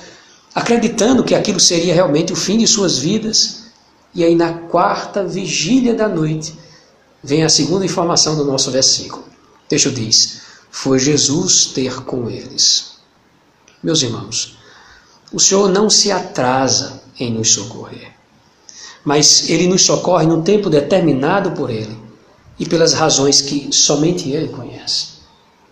acreditando 0.53 1.23
que 1.23 1.35
aquilo 1.35 1.59
seria 1.59 1.93
realmente 1.93 2.33
o 2.33 2.35
fim 2.35 2.57
de 2.57 2.67
suas 2.67 2.97
vidas. 2.97 3.65
E 4.13 4.23
aí, 4.23 4.33
na 4.33 4.53
quarta 4.53 5.23
vigília 5.23 5.93
da 5.93 6.07
noite, 6.07 6.57
vem 7.23 7.43
a 7.43 7.49
segunda 7.49 7.85
informação 7.85 8.35
do 8.35 8.45
nosso 8.45 8.71
versículo. 8.71 9.23
O 9.23 9.67
texto 9.67 9.91
diz: 9.91 10.41
Foi 10.71 10.97
Jesus 10.97 11.65
ter 11.67 12.01
com 12.05 12.29
eles. 12.29 12.95
Meus 13.83 14.01
irmãos, 14.01 14.57
O 15.31 15.39
Senhor 15.39 15.69
não 15.69 15.89
se 15.89 16.11
atrasa 16.11 17.03
em 17.19 17.31
nos 17.31 17.51
socorrer, 17.51 18.14
mas 19.05 19.47
Ele 19.47 19.67
nos 19.67 19.83
socorre 19.83 20.25
num 20.25 20.41
tempo 20.41 20.69
determinado 20.69 21.51
por 21.51 21.69
Ele 21.69 21.95
e 22.59 22.65
pelas 22.65 22.93
razões 22.93 23.39
que 23.41 23.69
somente 23.71 24.29
Ele 24.29 24.47
conhece. 24.47 25.15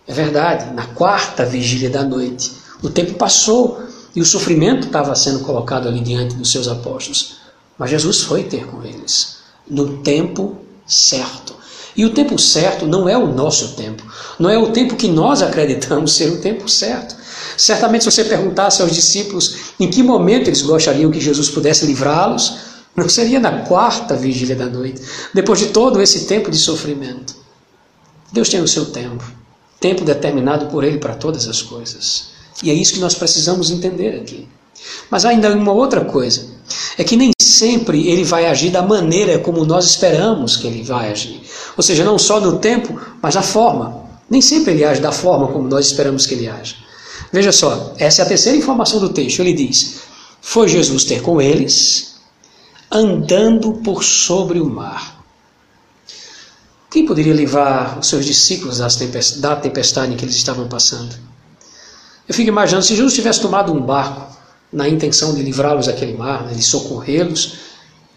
É 0.07 0.13
verdade, 0.13 0.73
na 0.73 0.85
quarta 0.85 1.43
vigília 1.45 1.89
da 1.89 2.03
noite, 2.03 2.51
o 2.81 2.89
tempo 2.89 3.15
passou 3.15 3.81
e 4.15 4.21
o 4.21 4.25
sofrimento 4.25 4.87
estava 4.87 5.15
sendo 5.15 5.39
colocado 5.39 5.87
ali 5.87 6.01
diante 6.01 6.35
dos 6.35 6.51
seus 6.51 6.67
apóstolos, 6.67 7.37
mas 7.77 7.89
Jesus 7.89 8.21
foi 8.21 8.43
ter 8.43 8.67
com 8.67 8.83
eles 8.83 9.37
no 9.67 9.97
tempo 9.97 10.57
certo. 10.85 11.55
E 11.95 12.05
o 12.05 12.13
tempo 12.13 12.37
certo 12.39 12.85
não 12.85 13.07
é 13.07 13.17
o 13.17 13.27
nosso 13.27 13.69
tempo, 13.75 14.03
não 14.37 14.49
é 14.49 14.57
o 14.57 14.71
tempo 14.71 14.95
que 14.95 15.07
nós 15.07 15.41
acreditamos 15.41 16.13
ser 16.13 16.31
o 16.31 16.41
tempo 16.41 16.67
certo. 16.67 17.15
Certamente, 17.55 18.03
se 18.03 18.11
você 18.11 18.23
perguntasse 18.23 18.81
aos 18.81 18.91
discípulos 18.91 19.55
em 19.79 19.89
que 19.89 20.01
momento 20.01 20.47
eles 20.49 20.61
gostariam 20.63 21.11
que 21.11 21.19
Jesus 21.19 21.49
pudesse 21.49 21.85
livrá-los, 21.85 22.72
não 22.95 23.09
seria 23.09 23.39
na 23.39 23.63
quarta 23.63 24.15
vigília 24.15 24.55
da 24.55 24.65
noite, 24.65 25.01
depois 25.33 25.59
de 25.59 25.67
todo 25.67 26.01
esse 26.01 26.25
tempo 26.25 26.51
de 26.51 26.57
sofrimento. 26.57 27.35
Deus 28.31 28.49
tem 28.49 28.61
o 28.61 28.67
seu 28.67 28.85
tempo, 28.87 29.23
tempo 29.79 30.03
determinado 30.03 30.67
por 30.67 30.83
Ele 30.83 30.97
para 30.97 31.15
todas 31.15 31.47
as 31.47 31.61
coisas. 31.61 32.33
E 32.61 32.69
é 32.69 32.73
isso 32.73 32.93
que 32.93 32.99
nós 32.99 33.15
precisamos 33.15 33.71
entender 33.71 34.15
aqui. 34.15 34.47
Mas 35.09 35.25
ainda 35.25 35.53
uma 35.53 35.71
outra 35.71 36.03
coisa, 36.03 36.45
é 36.97 37.03
que 37.03 37.15
nem 37.15 37.31
sempre 37.41 38.07
ele 38.09 38.23
vai 38.23 38.45
agir 38.45 38.69
da 38.69 38.81
maneira 38.81 39.39
como 39.39 39.65
nós 39.65 39.85
esperamos 39.85 40.55
que 40.55 40.67
ele 40.67 40.83
vai 40.83 41.11
agir. 41.11 41.41
Ou 41.77 41.83
seja, 41.83 42.03
não 42.03 42.17
só 42.17 42.39
no 42.39 42.59
tempo, 42.59 42.99
mas 43.21 43.35
na 43.35 43.41
forma. 43.41 44.03
Nem 44.29 44.41
sempre 44.41 44.73
ele 44.73 44.83
age 44.83 45.01
da 45.01 45.11
forma 45.11 45.47
como 45.47 45.67
nós 45.67 45.85
esperamos 45.87 46.25
que 46.25 46.33
ele 46.33 46.47
age. 46.47 46.77
Veja 47.31 47.51
só, 47.51 47.93
essa 47.97 48.21
é 48.21 48.25
a 48.25 48.27
terceira 48.27 48.57
informação 48.57 48.99
do 48.99 49.09
texto. 49.09 49.39
Ele 49.39 49.53
diz: 49.53 50.01
Foi 50.41 50.67
Jesus 50.67 51.03
ter 51.03 51.21
com 51.21 51.41
eles, 51.41 52.12
andando 52.93 53.73
por 53.83 54.03
sobre 54.03 54.59
o 54.61 54.69
mar. 54.69 55.25
Quem 56.91 57.07
poderia 57.07 57.33
livrar 57.33 57.97
os 57.97 58.07
seus 58.07 58.23
discípulos 58.23 58.77
da 59.37 59.55
tempestade 59.55 60.13
em 60.13 60.15
que 60.15 60.23
eles 60.23 60.35
estavam 60.35 60.67
passando? 60.67 61.15
Eu 62.29 62.35
fico 62.35 62.49
imaginando 62.49 62.85
se 62.85 62.95
Jesus 62.95 63.15
tivesse 63.15 63.41
tomado 63.41 63.73
um 63.73 63.81
barco 63.81 64.31
na 64.71 64.87
intenção 64.87 65.33
de 65.33 65.41
livrá-los 65.41 65.87
daquele 65.87 66.15
mar, 66.15 66.43
né, 66.43 66.53
de 66.53 66.61
socorrê-los, 66.61 67.55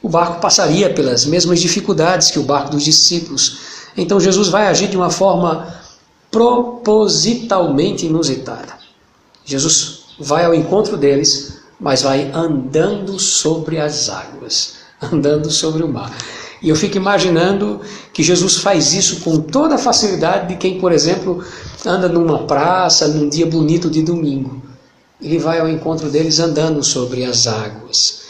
o 0.02 0.11
barco 0.11 0.40
passaria 0.40 0.92
pelas 0.92 1.25
mesmas 1.25 1.59
dificuldades 1.59 2.30
que 2.30 2.38
o 2.38 2.42
barco 2.42 2.71
dos 2.71 2.85
discípulos. 2.85 3.59
Então 3.97 4.21
Jesus 4.21 4.49
vai 4.49 4.66
agir 4.66 4.88
de 4.88 4.97
uma 4.97 5.11
forma 5.11 5.75
propositalmente 6.30 8.04
inusitada. 8.04 8.75
Jesus 9.42 10.04
vai 10.18 10.45
ao 10.45 10.54
encontro 10.54 10.99
deles, 10.99 11.56
mas 11.78 12.02
vai 12.02 12.30
andando 12.33 13.18
sobre 13.18 13.78
as 13.78 14.09
águas, 14.09 14.75
andando 15.00 15.50
sobre 15.50 15.83
o 15.83 15.88
mar. 15.88 16.16
E 16.62 16.68
eu 16.68 16.76
fico 16.76 16.97
imaginando 16.97 17.80
que 18.12 18.23
Jesus 18.23 18.56
faz 18.56 18.95
isso 18.95 19.21
com 19.21 19.40
toda 19.40 19.75
a 19.75 19.78
facilidade 19.78 20.49
de 20.49 20.56
quem, 20.56 20.80
por 20.80 20.90
exemplo, 20.90 21.45
anda 21.85 22.09
numa 22.09 22.45
praça 22.45 23.09
num 23.09 23.28
dia 23.28 23.47
bonito 23.47 23.90
de 23.90 24.02
domingo. 24.02 24.62
Ele 25.21 25.38
vai 25.38 25.61
ao 25.61 25.68
encontro 25.68 26.11
deles 26.11 26.40
andando 26.40 26.83
sobre 26.83 27.25
as 27.25 27.47
águas. 27.47 28.21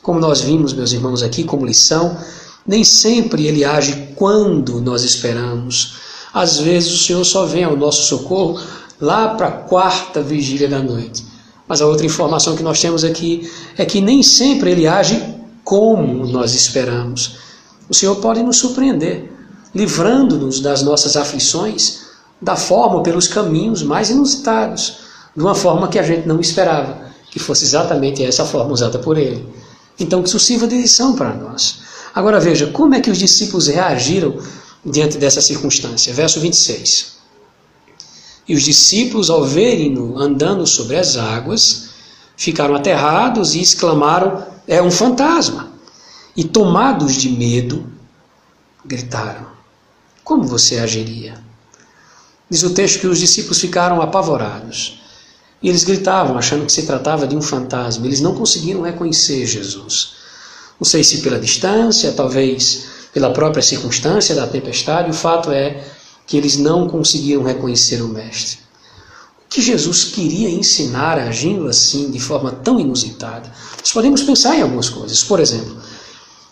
Como 0.00 0.20
nós 0.20 0.40
vimos, 0.40 0.72
meus 0.72 0.92
irmãos, 0.92 1.22
aqui 1.22 1.44
como 1.44 1.66
lição, 1.66 2.16
nem 2.66 2.84
sempre 2.84 3.46
ele 3.46 3.64
age 3.64 4.12
quando 4.14 4.80
nós 4.80 5.02
esperamos. 5.02 5.96
Às 6.32 6.58
vezes 6.58 6.92
o 6.92 6.98
Senhor 6.98 7.24
só 7.24 7.44
vem 7.44 7.64
ao 7.64 7.76
nosso 7.76 8.02
socorro 8.02 8.60
lá 9.00 9.34
para 9.34 9.48
a 9.48 9.52
quarta 9.52 10.22
vigília 10.22 10.68
da 10.68 10.78
noite. 10.78 11.24
Mas 11.68 11.82
a 11.82 11.86
outra 11.86 12.06
informação 12.06 12.56
que 12.56 12.62
nós 12.62 12.80
temos 12.80 13.04
aqui 13.04 13.50
é 13.76 13.84
que 13.84 14.00
nem 14.00 14.22
sempre 14.22 14.70
ele 14.70 14.86
age 14.86 15.22
como 15.62 16.26
nós 16.26 16.54
esperamos. 16.54 17.36
O 17.88 17.94
Senhor 17.94 18.16
pode 18.16 18.42
nos 18.42 18.56
surpreender, 18.56 19.30
livrando-nos 19.74 20.60
das 20.60 20.82
nossas 20.82 21.16
aflições 21.16 22.06
da 22.40 22.56
forma, 22.56 23.02
pelos 23.02 23.28
caminhos 23.28 23.82
mais 23.82 24.10
inusitados, 24.10 25.00
de 25.36 25.42
uma 25.42 25.54
forma 25.54 25.88
que 25.88 25.98
a 25.98 26.02
gente 26.02 26.26
não 26.26 26.40
esperava, 26.40 26.96
que 27.30 27.38
fosse 27.38 27.64
exatamente 27.64 28.24
essa 28.24 28.44
forma 28.44 28.72
usada 28.72 28.98
por 28.98 29.18
ele. 29.18 29.46
Então, 29.98 30.22
que 30.22 30.28
isso 30.28 30.38
sirva 30.38 30.66
de 30.66 30.76
lição 30.76 31.16
para 31.16 31.34
nós. 31.34 31.80
Agora 32.14 32.40
veja, 32.40 32.68
como 32.68 32.94
é 32.94 33.00
que 33.00 33.10
os 33.10 33.18
discípulos 33.18 33.66
reagiram 33.66 34.38
diante 34.84 35.18
dessa 35.18 35.40
circunstância? 35.40 36.14
Verso 36.14 36.40
26. 36.40 37.17
E 38.48 38.54
os 38.54 38.62
discípulos, 38.62 39.28
ao 39.28 39.44
verem-no 39.44 40.18
andando 40.18 40.66
sobre 40.66 40.96
as 40.96 41.16
águas, 41.16 41.90
ficaram 42.36 42.74
aterrados 42.74 43.54
e 43.54 43.60
exclamaram: 43.60 44.42
É 44.66 44.82
um 44.82 44.90
fantasma! 44.90 45.68
E 46.34 46.44
tomados 46.44 47.14
de 47.14 47.28
medo, 47.28 47.86
gritaram: 48.84 49.46
Como 50.24 50.44
você 50.44 50.78
agiria? 50.78 51.34
Diz 52.48 52.62
o 52.62 52.70
texto 52.70 53.00
que 53.00 53.06
os 53.06 53.18
discípulos 53.18 53.60
ficaram 53.60 54.00
apavorados. 54.00 55.02
E 55.60 55.68
eles 55.68 55.84
gritavam, 55.84 56.38
achando 56.38 56.64
que 56.64 56.72
se 56.72 56.86
tratava 56.86 57.26
de 57.26 57.36
um 57.36 57.42
fantasma. 57.42 58.06
Eles 58.06 58.20
não 58.20 58.34
conseguiram 58.34 58.80
reconhecer 58.80 59.44
Jesus. 59.44 60.14
Não 60.80 60.86
sei 60.86 61.02
se 61.02 61.20
pela 61.20 61.38
distância, 61.38 62.12
talvez 62.12 62.86
pela 63.12 63.30
própria 63.30 63.62
circunstância 63.62 64.34
da 64.34 64.46
tempestade, 64.46 65.10
o 65.10 65.14
fato 65.14 65.50
é 65.50 65.84
que 66.28 66.36
eles 66.36 66.58
não 66.58 66.86
conseguiram 66.86 67.42
reconhecer 67.42 68.02
o 68.02 68.08
Mestre. 68.08 68.58
O 69.44 69.48
que 69.48 69.62
Jesus 69.62 70.04
queria 70.04 70.50
ensinar 70.50 71.18
agindo 71.18 71.66
assim, 71.66 72.10
de 72.10 72.20
forma 72.20 72.52
tão 72.52 72.78
inusitada? 72.78 73.50
Nós 73.80 73.90
podemos 73.90 74.22
pensar 74.22 74.54
em 74.54 74.60
algumas 74.60 74.90
coisas. 74.90 75.24
Por 75.24 75.40
exemplo, 75.40 75.74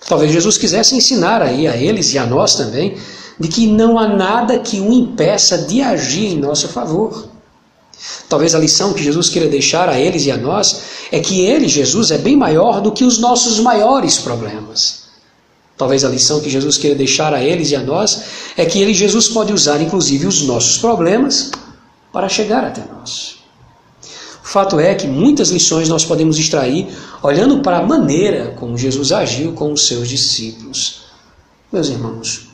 talvez 0.08 0.32
Jesus 0.32 0.56
quisesse 0.56 0.96
ensinar 0.96 1.42
aí 1.42 1.68
a 1.68 1.76
eles 1.76 2.14
e 2.14 2.18
a 2.18 2.24
nós 2.24 2.54
também 2.54 2.96
de 3.38 3.48
que 3.48 3.66
não 3.66 3.98
há 3.98 4.08
nada 4.08 4.58
que 4.58 4.80
o 4.80 4.90
impeça 4.90 5.58
de 5.58 5.82
agir 5.82 6.32
em 6.32 6.38
nosso 6.38 6.68
favor. 6.68 7.28
Talvez 8.30 8.54
a 8.54 8.58
lição 8.58 8.94
que 8.94 9.04
Jesus 9.04 9.28
queira 9.28 9.46
deixar 9.46 9.90
a 9.90 10.00
eles 10.00 10.24
e 10.24 10.30
a 10.30 10.38
nós 10.38 10.80
é 11.12 11.20
que 11.20 11.40
ele, 11.40 11.68
Jesus, 11.68 12.10
é 12.10 12.16
bem 12.16 12.34
maior 12.34 12.80
do 12.80 12.92
que 12.92 13.04
os 13.04 13.18
nossos 13.18 13.60
maiores 13.60 14.16
problemas. 14.16 15.05
Talvez 15.76 16.04
a 16.04 16.08
lição 16.08 16.40
que 16.40 16.48
Jesus 16.48 16.78
queira 16.78 16.96
deixar 16.96 17.34
a 17.34 17.42
eles 17.42 17.70
e 17.70 17.76
a 17.76 17.82
nós 17.82 18.24
é 18.56 18.64
que 18.64 18.80
ele, 18.80 18.94
Jesus, 18.94 19.28
pode 19.28 19.52
usar 19.52 19.80
inclusive 19.80 20.26
os 20.26 20.42
nossos 20.42 20.78
problemas 20.78 21.50
para 22.12 22.28
chegar 22.28 22.64
até 22.64 22.82
nós. 22.92 23.36
O 24.42 24.48
fato 24.48 24.80
é 24.80 24.94
que 24.94 25.06
muitas 25.06 25.50
lições 25.50 25.88
nós 25.88 26.04
podemos 26.04 26.38
extrair 26.38 26.88
olhando 27.22 27.60
para 27.60 27.78
a 27.78 27.82
maneira 27.82 28.54
como 28.56 28.78
Jesus 28.78 29.12
agiu 29.12 29.52
com 29.52 29.72
os 29.72 29.86
seus 29.86 30.08
discípulos. 30.08 31.02
Meus 31.70 31.88
irmãos, 31.88 32.48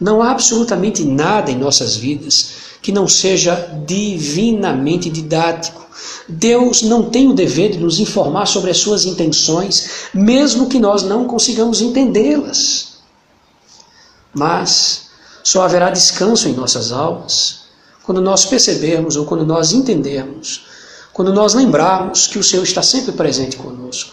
não 0.00 0.22
há 0.22 0.30
absolutamente 0.30 1.04
nada 1.04 1.50
em 1.50 1.56
nossas 1.56 1.96
vidas 1.96 2.50
que 2.86 2.92
não 2.92 3.08
seja 3.08 3.68
divinamente 3.84 5.10
didático. 5.10 5.84
Deus 6.28 6.82
não 6.82 7.10
tem 7.10 7.26
o 7.28 7.34
dever 7.34 7.72
de 7.72 7.78
nos 7.78 7.98
informar 7.98 8.46
sobre 8.46 8.70
as 8.70 8.76
suas 8.76 9.04
intenções, 9.04 10.08
mesmo 10.14 10.68
que 10.68 10.78
nós 10.78 11.02
não 11.02 11.26
consigamos 11.26 11.80
entendê-las. 11.80 12.98
Mas 14.32 15.08
só 15.42 15.62
haverá 15.62 15.90
descanso 15.90 16.48
em 16.48 16.52
nossas 16.52 16.92
almas 16.92 17.62
quando 18.04 18.20
nós 18.20 18.46
percebermos 18.46 19.16
ou 19.16 19.26
quando 19.26 19.44
nós 19.44 19.72
entendermos, 19.72 20.66
quando 21.12 21.32
nós 21.32 21.54
lembrarmos 21.54 22.28
que 22.28 22.38
o 22.38 22.44
Senhor 22.44 22.62
está 22.62 22.82
sempre 22.82 23.10
presente 23.10 23.56
conosco. 23.56 24.12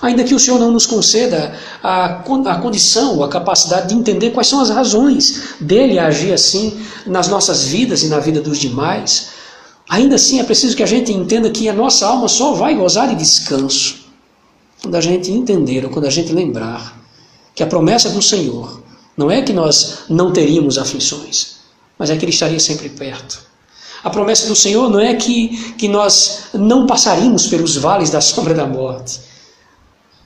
Ainda 0.00 0.24
que 0.24 0.34
o 0.34 0.38
Senhor 0.38 0.58
não 0.58 0.70
nos 0.70 0.86
conceda 0.86 1.54
a, 1.82 2.22
a 2.46 2.54
condição, 2.60 3.22
a 3.22 3.28
capacidade 3.28 3.88
de 3.88 3.94
entender 3.94 4.30
quais 4.30 4.46
são 4.46 4.60
as 4.60 4.70
razões 4.70 5.54
dele 5.60 5.98
agir 5.98 6.32
assim 6.32 6.80
nas 7.06 7.28
nossas 7.28 7.64
vidas 7.64 8.02
e 8.02 8.08
na 8.08 8.18
vida 8.20 8.40
dos 8.40 8.58
demais, 8.58 9.38
Ainda 9.88 10.16
assim, 10.16 10.38
é 10.38 10.44
preciso 10.44 10.76
que 10.76 10.82
a 10.82 10.86
gente 10.86 11.12
entenda 11.12 11.50
que 11.50 11.68
a 11.68 11.72
nossa 11.72 12.06
alma 12.06 12.28
só 12.28 12.52
vai 12.52 12.74
gozar 12.74 13.08
de 13.08 13.14
descanso 13.14 14.06
quando 14.82 14.96
a 14.96 15.00
gente 15.00 15.32
entender 15.32 15.84
ou 15.84 15.90
quando 15.90 16.04
a 16.04 16.10
gente 16.10 16.32
lembrar 16.32 17.00
que 17.54 17.62
a 17.62 17.66
promessa 17.66 18.10
do 18.10 18.20
Senhor 18.20 18.82
não 19.16 19.30
é 19.30 19.40
que 19.40 19.52
nós 19.52 20.00
não 20.08 20.30
teríamos 20.30 20.76
aflições, 20.76 21.56
mas 21.98 22.10
é 22.10 22.16
que 22.16 22.24
Ele 22.24 22.32
estaria 22.32 22.60
sempre 22.60 22.90
perto. 22.90 23.40
A 24.04 24.10
promessa 24.10 24.46
do 24.46 24.54
Senhor 24.54 24.90
não 24.90 25.00
é 25.00 25.14
que, 25.14 25.72
que 25.72 25.88
nós 25.88 26.44
não 26.52 26.86
passaríamos 26.86 27.46
pelos 27.46 27.76
vales 27.76 28.10
da 28.10 28.20
sombra 28.22 28.54
da 28.54 28.66
morte, 28.66 29.20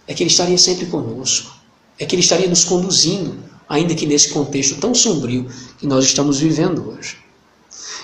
é 0.06 0.14
que 0.14 0.22
Ele 0.22 0.30
estaria 0.30 0.58
sempre 0.58 0.86
conosco, 0.86 1.52
é 1.98 2.04
que 2.04 2.14
Ele 2.14 2.22
estaria 2.22 2.48
nos 2.48 2.64
conduzindo, 2.64 3.36
ainda 3.68 3.94
que 3.94 4.06
nesse 4.06 4.30
contexto 4.30 4.76
tão 4.76 4.94
sombrio 4.94 5.48
que 5.78 5.86
nós 5.86 6.04
estamos 6.04 6.38
vivendo 6.40 6.90
hoje. 6.90 7.18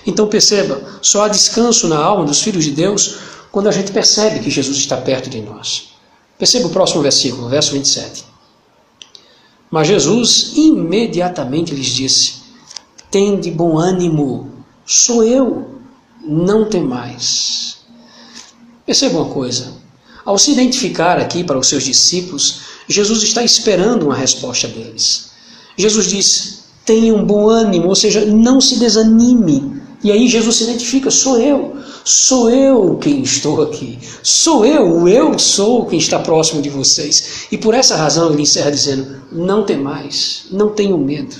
Então 0.06 0.26
perceba, 0.26 0.80
só 1.02 1.24
há 1.24 1.28
descanso 1.28 1.88
na 1.88 1.98
alma 1.98 2.24
dos 2.24 2.40
filhos 2.40 2.64
de 2.64 2.70
Deus 2.70 3.18
quando 3.50 3.68
a 3.68 3.72
gente 3.72 3.92
percebe 3.92 4.40
que 4.40 4.50
Jesus 4.50 4.78
está 4.78 4.96
perto 4.96 5.28
de 5.28 5.40
nós. 5.40 5.88
Perceba 6.38 6.68
o 6.68 6.70
próximo 6.70 7.02
versículo, 7.02 7.48
verso 7.48 7.72
27. 7.72 8.24
Mas 9.70 9.88
Jesus 9.88 10.52
imediatamente 10.54 11.74
lhes 11.74 11.88
disse: 11.88 12.34
Tende 13.10 13.50
bom 13.50 13.76
ânimo, 13.76 14.64
sou 14.86 15.22
eu, 15.24 15.80
não 16.22 16.68
temais. 16.68 17.78
Perceba 18.86 19.18
uma 19.18 19.32
coisa: 19.32 19.74
ao 20.28 20.36
se 20.36 20.52
identificar 20.52 21.16
aqui 21.16 21.42
para 21.42 21.58
os 21.58 21.68
seus 21.68 21.84
discípulos, 21.84 22.60
Jesus 22.86 23.22
está 23.22 23.42
esperando 23.42 24.02
uma 24.02 24.14
resposta 24.14 24.68
deles. 24.68 25.30
Jesus 25.74 26.10
diz: 26.10 26.58
tenha 26.84 27.14
um 27.14 27.24
bom 27.24 27.48
ânimo, 27.48 27.88
ou 27.88 27.94
seja, 27.94 28.26
não 28.26 28.60
se 28.60 28.78
desanime. 28.78 29.80
E 30.04 30.12
aí 30.12 30.28
Jesus 30.28 30.56
se 30.56 30.64
identifica: 30.64 31.10
sou 31.10 31.40
eu, 31.40 31.78
sou 32.04 32.50
eu 32.50 32.98
quem 33.00 33.22
estou 33.22 33.62
aqui, 33.62 33.98
sou 34.22 34.66
eu, 34.66 35.08
eu 35.08 35.38
sou 35.38 35.86
quem 35.86 35.98
está 35.98 36.18
próximo 36.18 36.60
de 36.60 36.68
vocês. 36.68 37.46
E 37.50 37.56
por 37.56 37.72
essa 37.72 37.96
razão 37.96 38.30
ele 38.30 38.42
encerra 38.42 38.70
dizendo: 38.70 39.22
não 39.32 39.64
tem 39.64 39.78
mais, 39.78 40.42
não 40.50 40.68
tenham 40.68 40.98
medo. 40.98 41.36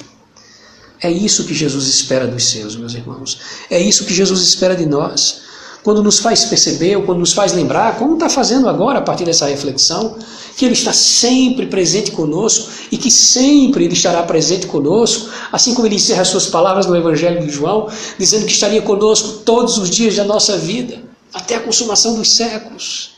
É 0.98 1.10
isso 1.10 1.44
que 1.44 1.52
Jesus 1.52 1.86
espera 1.88 2.26
dos 2.26 2.44
seus, 2.44 2.74
meus 2.74 2.94
irmãos. 2.94 3.38
É 3.68 3.78
isso 3.78 4.06
que 4.06 4.14
Jesus 4.14 4.40
espera 4.40 4.74
de 4.74 4.86
nós 4.86 5.46
quando 5.88 6.02
nos 6.02 6.18
faz 6.18 6.44
perceber, 6.44 6.96
ou 6.96 7.02
quando 7.04 7.20
nos 7.20 7.32
faz 7.32 7.54
lembrar, 7.54 7.96
como 7.96 8.12
está 8.12 8.28
fazendo 8.28 8.68
agora 8.68 8.98
a 8.98 9.00
partir 9.00 9.24
dessa 9.24 9.46
reflexão, 9.46 10.18
que 10.54 10.66
Ele 10.66 10.74
está 10.74 10.92
sempre 10.92 11.64
presente 11.64 12.10
conosco 12.10 12.68
e 12.92 12.98
que 12.98 13.10
sempre 13.10 13.86
Ele 13.86 13.94
estará 13.94 14.22
presente 14.22 14.66
conosco, 14.66 15.30
assim 15.50 15.72
como 15.72 15.86
Ele 15.88 15.94
encerra 15.94 16.20
as 16.20 16.28
suas 16.28 16.46
palavras 16.46 16.84
no 16.84 16.94
Evangelho 16.94 17.40
de 17.40 17.50
João, 17.50 17.88
dizendo 18.18 18.44
que 18.44 18.52
estaria 18.52 18.82
conosco 18.82 19.38
todos 19.46 19.78
os 19.78 19.88
dias 19.88 20.14
da 20.14 20.24
nossa 20.24 20.58
vida, 20.58 21.00
até 21.32 21.54
a 21.54 21.60
consumação 21.60 22.16
dos 22.16 22.36
séculos. 22.36 23.12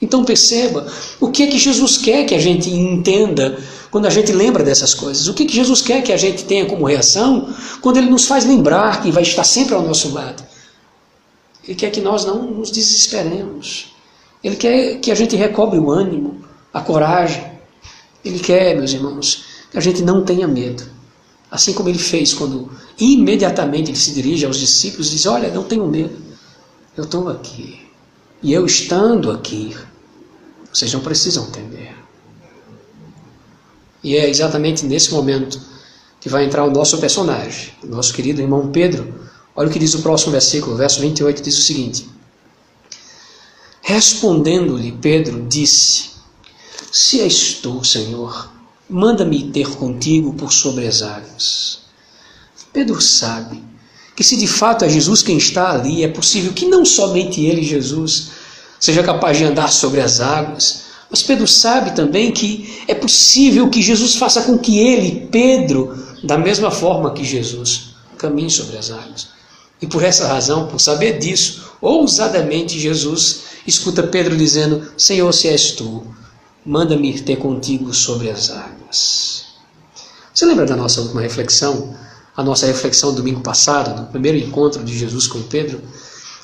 Então 0.00 0.24
perceba, 0.24 0.86
o 1.20 1.30
que 1.30 1.42
é 1.42 1.46
que 1.48 1.58
Jesus 1.58 1.98
quer 1.98 2.24
que 2.24 2.34
a 2.34 2.40
gente 2.40 2.70
entenda 2.70 3.58
quando 3.90 4.06
a 4.06 4.10
gente 4.10 4.32
lembra 4.32 4.64
dessas 4.64 4.94
coisas? 4.94 5.28
O 5.28 5.34
que, 5.34 5.42
é 5.42 5.46
que 5.46 5.54
Jesus 5.54 5.82
quer 5.82 6.02
que 6.02 6.14
a 6.14 6.16
gente 6.16 6.44
tenha 6.44 6.64
como 6.64 6.86
reação 6.86 7.54
quando 7.82 7.98
Ele 7.98 8.08
nos 8.08 8.24
faz 8.24 8.46
lembrar 8.46 9.02
que 9.02 9.10
vai 9.10 9.22
estar 9.22 9.44
sempre 9.44 9.74
ao 9.74 9.82
nosso 9.82 10.14
lado? 10.14 10.45
Ele 11.66 11.74
quer 11.74 11.90
que 11.90 12.00
nós 12.00 12.24
não 12.24 12.50
nos 12.50 12.70
desesperemos. 12.70 13.94
Ele 14.42 14.56
quer 14.56 15.00
que 15.00 15.10
a 15.10 15.14
gente 15.14 15.34
recobre 15.34 15.78
o 15.78 15.90
ânimo, 15.90 16.44
a 16.72 16.80
coragem. 16.80 17.44
Ele 18.24 18.38
quer, 18.38 18.76
meus 18.76 18.92
irmãos, 18.92 19.44
que 19.70 19.78
a 19.78 19.80
gente 19.80 20.02
não 20.02 20.24
tenha 20.24 20.46
medo. 20.46 20.84
Assim 21.50 21.72
como 21.72 21.88
ele 21.88 21.98
fez 21.98 22.32
quando 22.34 22.70
imediatamente 22.98 23.90
ele 23.90 23.98
se 23.98 24.12
dirige 24.12 24.46
aos 24.46 24.58
discípulos 24.58 25.08
e 25.08 25.10
diz: 25.12 25.26
Olha, 25.26 25.52
não 25.52 25.64
tenham 25.64 25.88
medo, 25.88 26.16
eu 26.96 27.04
estou 27.04 27.28
aqui. 27.28 27.86
E 28.42 28.52
eu 28.52 28.66
estando 28.66 29.30
aqui, 29.30 29.76
vocês 30.72 30.92
não 30.92 31.00
precisam 31.00 31.50
temer. 31.50 31.94
E 34.02 34.16
é 34.16 34.28
exatamente 34.28 34.84
nesse 34.84 35.12
momento 35.12 35.60
que 36.20 36.28
vai 36.28 36.44
entrar 36.44 36.64
o 36.64 36.70
nosso 36.70 36.98
personagem, 36.98 37.72
o 37.82 37.86
nosso 37.86 38.12
querido 38.12 38.40
irmão 38.40 38.68
Pedro, 38.68 39.14
Olha 39.56 39.70
o 39.70 39.72
que 39.72 39.78
diz 39.78 39.94
o 39.94 40.02
próximo 40.02 40.32
versículo, 40.32 40.76
verso 40.76 41.00
28 41.00 41.42
diz 41.42 41.58
o 41.58 41.62
seguinte: 41.62 42.06
Respondendo-lhe, 43.80 44.92
Pedro 44.92 45.46
disse: 45.48 46.10
Se 46.92 47.20
és 47.20 47.54
tu, 47.54 47.82
Senhor, 47.82 48.50
manda-me 48.88 49.50
ter 49.50 49.70
contigo 49.70 50.34
por 50.34 50.52
sobre 50.52 50.86
as 50.86 51.00
águas. 51.00 51.78
Pedro 52.70 53.00
sabe 53.00 53.64
que 54.14 54.22
se 54.22 54.36
de 54.36 54.46
fato 54.46 54.84
é 54.84 54.88
Jesus 54.88 55.22
quem 55.22 55.38
está 55.38 55.72
ali, 55.72 56.04
é 56.04 56.08
possível 56.08 56.52
que 56.52 56.66
não 56.66 56.84
somente 56.84 57.42
ele, 57.42 57.62
Jesus, 57.62 58.28
seja 58.78 59.02
capaz 59.02 59.38
de 59.38 59.44
andar 59.44 59.72
sobre 59.72 60.00
as 60.02 60.20
águas, 60.20 60.82
mas 61.10 61.22
Pedro 61.22 61.46
sabe 61.46 61.94
também 61.94 62.30
que 62.30 62.82
é 62.86 62.94
possível 62.94 63.70
que 63.70 63.80
Jesus 63.80 64.16
faça 64.16 64.42
com 64.42 64.58
que 64.58 64.78
ele, 64.78 65.28
Pedro, 65.30 65.96
da 66.22 66.36
mesma 66.36 66.70
forma 66.70 67.14
que 67.14 67.24
Jesus, 67.24 67.94
caminhe 68.18 68.50
sobre 68.50 68.76
as 68.76 68.90
águas. 68.90 69.35
E 69.80 69.86
por 69.86 70.02
essa 70.02 70.26
razão, 70.26 70.68
por 70.68 70.80
saber 70.80 71.18
disso, 71.18 71.72
ousadamente 71.80 72.78
Jesus 72.78 73.42
escuta 73.66 74.02
Pedro 74.02 74.36
dizendo: 74.36 74.90
Senhor, 74.96 75.32
se 75.32 75.48
és 75.48 75.72
tu, 75.72 76.06
manda-me 76.64 77.10
ir 77.10 77.22
ter 77.22 77.36
contigo 77.36 77.92
sobre 77.92 78.30
as 78.30 78.50
águas. 78.50 79.44
Você 80.32 80.44
lembra 80.44 80.66
da 80.66 80.76
nossa 80.76 81.00
última 81.00 81.20
reflexão? 81.20 81.94
A 82.36 82.42
nossa 82.42 82.66
reflexão 82.66 83.14
domingo 83.14 83.40
passado, 83.40 83.98
no 83.98 84.08
primeiro 84.08 84.36
encontro 84.36 84.84
de 84.84 84.96
Jesus 84.96 85.26
com 85.26 85.42
Pedro? 85.42 85.80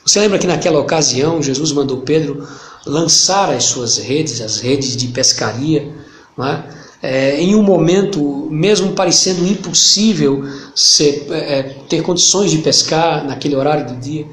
Você 0.04 0.18
lembra 0.20 0.38
que 0.38 0.46
naquela 0.46 0.80
ocasião 0.80 1.42
Jesus 1.42 1.72
mandou 1.72 1.98
Pedro 2.00 2.48
lançar 2.86 3.50
as 3.50 3.64
suas 3.64 3.98
redes, 3.98 4.40
as 4.40 4.58
redes 4.58 4.96
de 4.96 5.08
pescaria, 5.08 5.94
não 6.36 6.46
é? 6.46 6.81
É, 7.02 7.40
em 7.40 7.56
um 7.56 7.62
momento, 7.62 8.46
mesmo 8.48 8.92
parecendo 8.92 9.44
impossível 9.44 10.44
ser, 10.72 11.26
é, 11.30 11.58
é, 11.58 11.62
ter 11.88 12.00
condições 12.02 12.52
de 12.52 12.58
pescar 12.58 13.26
naquele 13.26 13.56
horário 13.56 13.92
do 13.92 14.00
dia. 14.00 14.24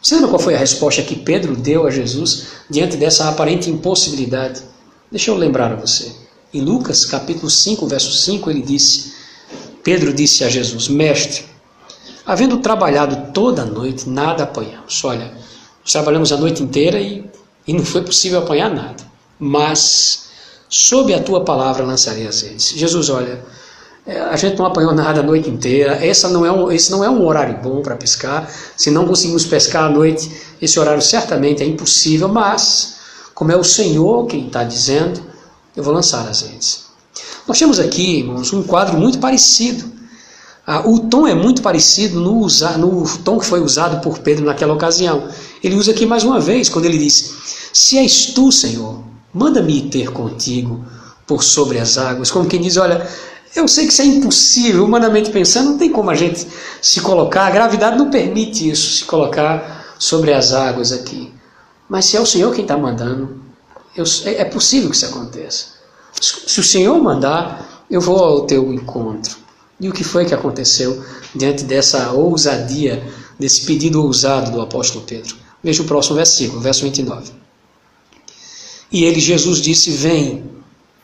Você 0.00 0.16
lembra 0.16 0.28
qual 0.28 0.40
foi 0.40 0.54
a 0.54 0.58
resposta 0.58 1.00
que 1.02 1.16
Pedro 1.16 1.56
deu 1.56 1.86
a 1.86 1.90
Jesus 1.90 2.48
diante 2.68 2.98
dessa 2.98 3.30
aparente 3.30 3.70
impossibilidade? 3.70 4.60
Deixa 5.10 5.30
eu 5.30 5.36
lembrar 5.36 5.72
a 5.72 5.76
você. 5.76 6.12
Em 6.52 6.60
Lucas 6.60 7.06
capítulo 7.06 7.48
5, 7.48 7.86
verso 7.86 8.12
5, 8.12 8.50
ele 8.50 8.60
disse: 8.60 9.14
Pedro 9.82 10.12
disse 10.12 10.44
a 10.44 10.50
Jesus: 10.50 10.88
Mestre, 10.88 11.44
havendo 12.26 12.58
trabalhado 12.58 13.32
toda 13.32 13.62
a 13.62 13.66
noite, 13.66 14.06
nada 14.06 14.42
apanhamos. 14.42 15.02
Olha, 15.02 15.32
nós 15.82 15.92
trabalhamos 15.92 16.30
a 16.30 16.36
noite 16.36 16.62
inteira 16.62 17.00
e, 17.00 17.24
e 17.66 17.72
não 17.72 17.84
foi 17.84 18.02
possível 18.02 18.40
apanhar 18.40 18.68
nada. 18.68 19.02
Mas 19.38 20.30
sob 20.72 21.12
a 21.12 21.22
tua 21.22 21.44
palavra 21.44 21.84
lançarei 21.84 22.26
as 22.26 22.40
redes. 22.40 22.70
Jesus, 22.70 23.10
olha, 23.10 23.44
é, 24.06 24.18
a 24.18 24.36
gente 24.36 24.58
não 24.58 24.64
apanhou 24.64 24.94
nada 24.94 25.20
a 25.20 25.22
noite 25.22 25.50
inteira, 25.50 26.02
essa 26.02 26.30
não 26.30 26.46
é 26.46 26.50
um, 26.50 26.72
esse 26.72 26.90
não 26.90 27.04
é 27.04 27.10
um 27.10 27.26
horário 27.26 27.58
bom 27.62 27.82
para 27.82 27.94
pescar, 27.94 28.50
se 28.74 28.90
não 28.90 29.06
conseguimos 29.06 29.44
pescar 29.44 29.84
à 29.84 29.90
noite, 29.90 30.32
esse 30.62 30.80
horário 30.80 31.02
certamente 31.02 31.62
é 31.62 31.66
impossível, 31.66 32.26
mas, 32.26 32.94
como 33.34 33.52
é 33.52 33.56
o 33.56 33.62
Senhor 33.62 34.26
quem 34.26 34.46
está 34.46 34.64
dizendo, 34.64 35.20
eu 35.76 35.84
vou 35.84 35.92
lançar 35.92 36.26
as 36.26 36.40
redes. 36.40 36.86
Nós 37.46 37.58
temos 37.58 37.78
aqui, 37.78 38.20
irmãos, 38.20 38.50
um 38.54 38.62
quadro 38.62 38.96
muito 38.96 39.18
parecido. 39.18 39.92
Ah, 40.66 40.88
o 40.88 41.00
tom 41.00 41.26
é 41.26 41.34
muito 41.34 41.60
parecido 41.60 42.18
no, 42.18 42.38
usa, 42.38 42.78
no 42.78 43.06
tom 43.18 43.38
que 43.38 43.44
foi 43.44 43.60
usado 43.60 44.00
por 44.00 44.20
Pedro 44.20 44.46
naquela 44.46 44.72
ocasião. 44.72 45.28
Ele 45.62 45.74
usa 45.74 45.90
aqui 45.90 46.06
mais 46.06 46.24
uma 46.24 46.40
vez, 46.40 46.70
quando 46.70 46.86
ele 46.86 46.96
diz: 46.96 47.34
Se 47.74 47.98
és 47.98 48.26
tu, 48.26 48.50
Senhor, 48.52 49.11
Manda-me 49.32 49.82
ter 49.88 50.10
contigo 50.10 50.84
por 51.26 51.42
sobre 51.42 51.78
as 51.78 51.96
águas. 51.96 52.30
Como 52.30 52.48
quem 52.48 52.60
diz: 52.60 52.76
Olha, 52.76 53.08
eu 53.54 53.68
sei 53.68 53.86
que 53.86 53.92
isso 53.92 54.02
é 54.02 54.06
impossível, 54.06 54.84
humanamente 54.84 55.30
pensando, 55.30 55.70
não 55.70 55.78
tem 55.78 55.90
como 55.90 56.10
a 56.10 56.14
gente 56.14 56.46
se 56.80 57.00
colocar, 57.00 57.46
a 57.46 57.50
gravidade 57.50 57.98
não 57.98 58.10
permite 58.10 58.68
isso, 58.68 58.98
se 58.98 59.04
colocar 59.04 59.94
sobre 59.98 60.32
as 60.32 60.52
águas 60.52 60.90
aqui. 60.90 61.32
Mas 61.88 62.06
se 62.06 62.16
é 62.16 62.20
o 62.20 62.26
Senhor 62.26 62.52
quem 62.54 62.62
está 62.62 62.76
mandando, 62.76 63.40
eu, 63.94 64.04
é, 64.24 64.40
é 64.40 64.44
possível 64.44 64.88
que 64.88 64.96
isso 64.96 65.06
aconteça. 65.06 65.66
Se 66.20 66.60
o 66.60 66.64
Senhor 66.64 66.98
mandar, 67.02 67.84
eu 67.90 68.00
vou 68.00 68.18
ao 68.18 68.46
teu 68.46 68.72
encontro. 68.72 69.36
E 69.78 69.88
o 69.88 69.92
que 69.92 70.04
foi 70.04 70.24
que 70.24 70.34
aconteceu 70.34 71.04
diante 71.34 71.64
dessa 71.64 72.10
ousadia, 72.12 73.02
desse 73.38 73.66
pedido 73.66 74.02
ousado 74.02 74.50
do 74.50 74.60
apóstolo 74.60 75.04
Pedro? 75.04 75.36
Veja 75.62 75.82
o 75.82 75.86
próximo 75.86 76.16
versículo, 76.16 76.60
verso 76.60 76.82
29. 76.84 77.41
E 78.92 79.04
ele, 79.04 79.18
Jesus, 79.18 79.60
disse: 79.60 79.90
Vem. 79.90 80.44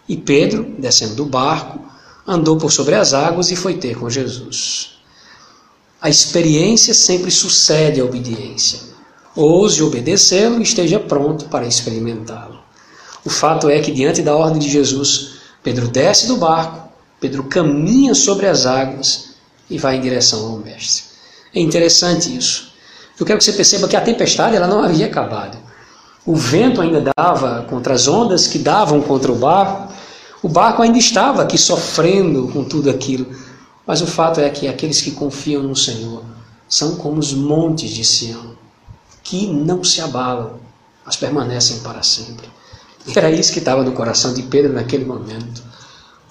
E 0.08 0.16
Pedro, 0.16 0.74
descendo 0.78 1.14
do 1.14 1.24
barco, 1.24 1.80
andou 2.26 2.56
por 2.56 2.70
sobre 2.70 2.94
as 2.94 3.14
águas 3.14 3.50
e 3.50 3.56
foi 3.56 3.74
ter 3.74 3.96
com 3.96 4.10
Jesus. 4.10 4.98
A 6.00 6.08
experiência 6.08 6.94
sempre 6.94 7.30
sucede 7.30 8.00
à 8.00 8.04
obediência. 8.04 8.80
Ouse 9.34 9.82
obedecê-lo 9.82 10.60
e 10.60 10.62
esteja 10.62 11.00
pronto 11.00 11.46
para 11.46 11.66
experimentá-lo. 11.66 12.58
O 13.24 13.30
fato 13.30 13.68
é 13.68 13.80
que, 13.80 13.90
diante 13.90 14.22
da 14.22 14.36
ordem 14.36 14.58
de 14.58 14.70
Jesus, 14.70 15.38
Pedro 15.62 15.88
desce 15.88 16.26
do 16.26 16.36
barco, 16.36 16.88
Pedro 17.20 17.44
caminha 17.44 18.14
sobre 18.14 18.46
as 18.46 18.64
águas 18.64 19.30
e 19.68 19.76
vai 19.78 19.96
em 19.96 20.00
direção 20.00 20.46
ao 20.46 20.58
Mestre. 20.58 21.04
É 21.54 21.60
interessante 21.60 22.34
isso. 22.36 22.72
Eu 23.18 23.26
quero 23.26 23.38
que 23.38 23.44
você 23.44 23.52
perceba 23.52 23.88
que 23.88 23.96
a 23.96 24.00
tempestade 24.00 24.56
ela 24.56 24.66
não 24.66 24.82
havia 24.82 25.06
acabado. 25.06 25.58
O 26.28 26.36
vento 26.36 26.82
ainda 26.82 27.10
dava 27.16 27.64
contra 27.70 27.94
as 27.94 28.06
ondas 28.06 28.46
que 28.46 28.58
davam 28.58 29.00
contra 29.00 29.32
o 29.32 29.34
barco. 29.34 29.90
O 30.42 30.48
barco 30.48 30.82
ainda 30.82 30.98
estava 30.98 31.40
aqui 31.40 31.56
sofrendo 31.56 32.48
com 32.48 32.62
tudo 32.62 32.90
aquilo. 32.90 33.26
Mas 33.86 34.02
o 34.02 34.06
fato 34.06 34.38
é 34.38 34.50
que 34.50 34.68
aqueles 34.68 35.00
que 35.00 35.12
confiam 35.12 35.62
no 35.62 35.74
Senhor 35.74 36.22
são 36.68 36.96
como 36.96 37.18
os 37.18 37.32
montes 37.32 37.88
de 37.88 38.04
Sião, 38.04 38.52
que 39.22 39.46
não 39.46 39.82
se 39.82 40.02
abalam, 40.02 40.60
mas 41.02 41.16
permanecem 41.16 41.78
para 41.78 42.02
sempre. 42.02 42.46
Era 43.16 43.30
isso 43.30 43.50
que 43.50 43.58
estava 43.58 43.82
no 43.82 43.92
coração 43.92 44.34
de 44.34 44.42
Pedro 44.42 44.74
naquele 44.74 45.06
momento. 45.06 45.62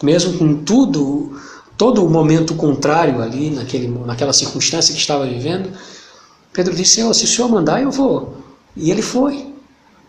Mesmo 0.03 0.37
com 0.37 0.63
tudo, 0.63 1.41
todo 1.75 2.05
o 2.05 2.09
momento 2.09 2.53
contrário 2.53 3.19
ali, 3.19 3.49
naquele, 3.49 3.87
naquela 3.87 4.31
circunstância 4.31 4.93
que 4.93 5.01
estava 5.01 5.25
vivendo, 5.25 5.71
Pedro 6.53 6.75
disse: 6.75 7.01
Se 7.01 7.01
o 7.01 7.13
Senhor 7.15 7.49
mandar, 7.49 7.81
eu 7.81 7.89
vou. 7.89 8.37
E 8.75 8.91
ele 8.91 9.01
foi. 9.01 9.46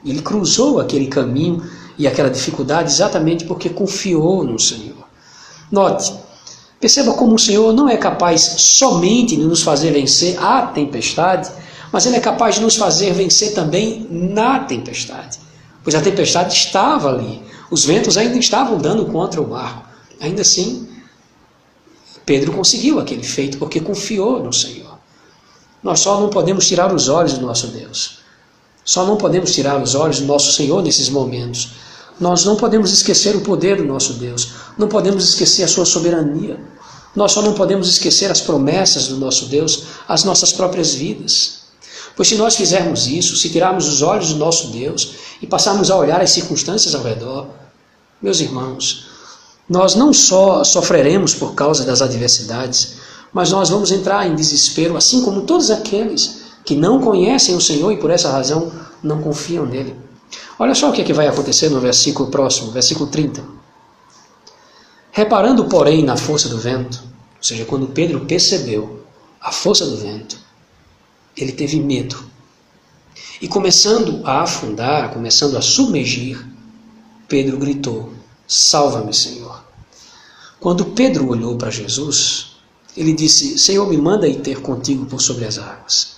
Ele 0.04 0.22
cruzou 0.22 0.80
aquele 0.80 1.06
caminho 1.06 1.62
e 1.98 2.06
aquela 2.06 2.30
dificuldade 2.30 2.92
exatamente 2.92 3.44
porque 3.44 3.68
confiou 3.68 4.44
no 4.44 4.58
Senhor. 4.58 5.06
Note, 5.70 6.14
perceba 6.80 7.12
como 7.14 7.34
o 7.34 7.38
Senhor 7.38 7.72
não 7.72 7.88
é 7.88 7.96
capaz 7.96 8.40
somente 8.40 9.36
de 9.36 9.44
nos 9.44 9.62
fazer 9.62 9.92
vencer 9.92 10.40
a 10.42 10.62
tempestade, 10.62 11.50
mas 11.92 12.06
Ele 12.06 12.16
é 12.16 12.20
capaz 12.20 12.54
de 12.54 12.60
nos 12.60 12.76
fazer 12.76 13.12
vencer 13.12 13.52
também 13.52 14.06
na 14.10 14.60
tempestade. 14.60 15.38
Pois 15.82 15.94
a 15.94 16.00
tempestade 16.00 16.54
estava 16.54 17.08
ali, 17.08 17.42
os 17.70 17.84
ventos 17.84 18.16
ainda 18.16 18.38
estavam 18.38 18.78
dando 18.78 19.06
contra 19.06 19.40
o 19.40 19.46
barco. 19.46 19.88
Ainda 20.20 20.42
assim, 20.42 20.88
Pedro 22.24 22.52
conseguiu 22.52 23.00
aquele 23.00 23.22
feito 23.22 23.58
porque 23.58 23.80
confiou 23.80 24.42
no 24.42 24.52
Senhor. 24.52 24.98
Nós 25.82 26.00
só 26.00 26.20
não 26.20 26.28
podemos 26.28 26.66
tirar 26.66 26.94
os 26.94 27.08
olhos 27.08 27.34
do 27.34 27.46
nosso 27.46 27.68
Deus. 27.68 28.17
Só 28.88 29.04
não 29.04 29.18
podemos 29.18 29.52
tirar 29.52 29.82
os 29.82 29.94
olhos 29.94 30.18
do 30.18 30.24
nosso 30.24 30.50
Senhor 30.50 30.82
nesses 30.82 31.10
momentos. 31.10 31.72
Nós 32.18 32.46
não 32.46 32.56
podemos 32.56 32.90
esquecer 32.90 33.36
o 33.36 33.42
poder 33.42 33.76
do 33.76 33.84
nosso 33.84 34.14
Deus. 34.14 34.52
Não 34.78 34.88
podemos 34.88 35.28
esquecer 35.28 35.62
a 35.64 35.68
sua 35.68 35.84
soberania. 35.84 36.58
Nós 37.14 37.32
só 37.32 37.42
não 37.42 37.52
podemos 37.52 37.86
esquecer 37.86 38.30
as 38.30 38.40
promessas 38.40 39.08
do 39.08 39.18
nosso 39.18 39.44
Deus, 39.44 39.82
as 40.08 40.24
nossas 40.24 40.54
próprias 40.54 40.94
vidas. 40.94 41.58
Pois 42.16 42.28
se 42.28 42.36
nós 42.36 42.56
fizermos 42.56 43.06
isso, 43.06 43.36
se 43.36 43.50
tirarmos 43.50 43.86
os 43.86 44.00
olhos 44.00 44.32
do 44.32 44.36
nosso 44.36 44.68
Deus 44.68 45.10
e 45.42 45.46
passarmos 45.46 45.90
a 45.90 45.96
olhar 45.96 46.22
as 46.22 46.30
circunstâncias 46.30 46.94
ao 46.94 47.02
redor, 47.02 47.46
meus 48.22 48.40
irmãos, 48.40 49.04
nós 49.68 49.96
não 49.96 50.14
só 50.14 50.64
sofreremos 50.64 51.34
por 51.34 51.54
causa 51.54 51.84
das 51.84 52.00
adversidades, 52.00 52.94
mas 53.34 53.50
nós 53.50 53.68
vamos 53.68 53.92
entrar 53.92 54.26
em 54.26 54.34
desespero, 54.34 54.96
assim 54.96 55.20
como 55.20 55.42
todos 55.42 55.70
aqueles 55.70 56.37
que 56.68 56.76
não 56.76 57.00
conhecem 57.00 57.56
o 57.56 57.60
Senhor 57.62 57.90
e 57.92 57.96
por 57.96 58.10
essa 58.10 58.30
razão 58.30 58.70
não 59.02 59.22
confiam 59.22 59.64
nele. 59.64 59.96
Olha 60.58 60.74
só 60.74 60.90
o 60.90 60.92
que, 60.92 61.00
é 61.00 61.04
que 61.04 61.14
vai 61.14 61.26
acontecer 61.26 61.70
no 61.70 61.80
versículo 61.80 62.30
próximo, 62.30 62.70
versículo 62.70 63.08
30. 63.08 63.42
Reparando, 65.10 65.64
porém, 65.64 66.04
na 66.04 66.14
força 66.14 66.46
do 66.46 66.58
vento, 66.58 67.02
ou 67.38 67.42
seja, 67.42 67.64
quando 67.64 67.86
Pedro 67.86 68.26
percebeu 68.26 69.02
a 69.40 69.50
força 69.50 69.86
do 69.86 69.96
vento, 69.96 70.38
ele 71.34 71.52
teve 71.52 71.80
medo. 71.80 72.22
E 73.40 73.48
começando 73.48 74.20
a 74.26 74.42
afundar, 74.42 75.10
começando 75.10 75.56
a 75.56 75.62
submergir, 75.62 76.46
Pedro 77.26 77.56
gritou: 77.56 78.12
Salva-me, 78.46 79.14
Senhor. 79.14 79.64
Quando 80.60 80.84
Pedro 80.84 81.28
olhou 81.28 81.56
para 81.56 81.70
Jesus, 81.70 82.58
ele 82.94 83.14
disse: 83.14 83.58
Senhor, 83.58 83.88
me 83.88 83.96
manda 83.96 84.28
ir 84.28 84.40
ter 84.40 84.60
contigo 84.60 85.06
por 85.06 85.22
sobre 85.22 85.46
as 85.46 85.56
águas. 85.56 86.17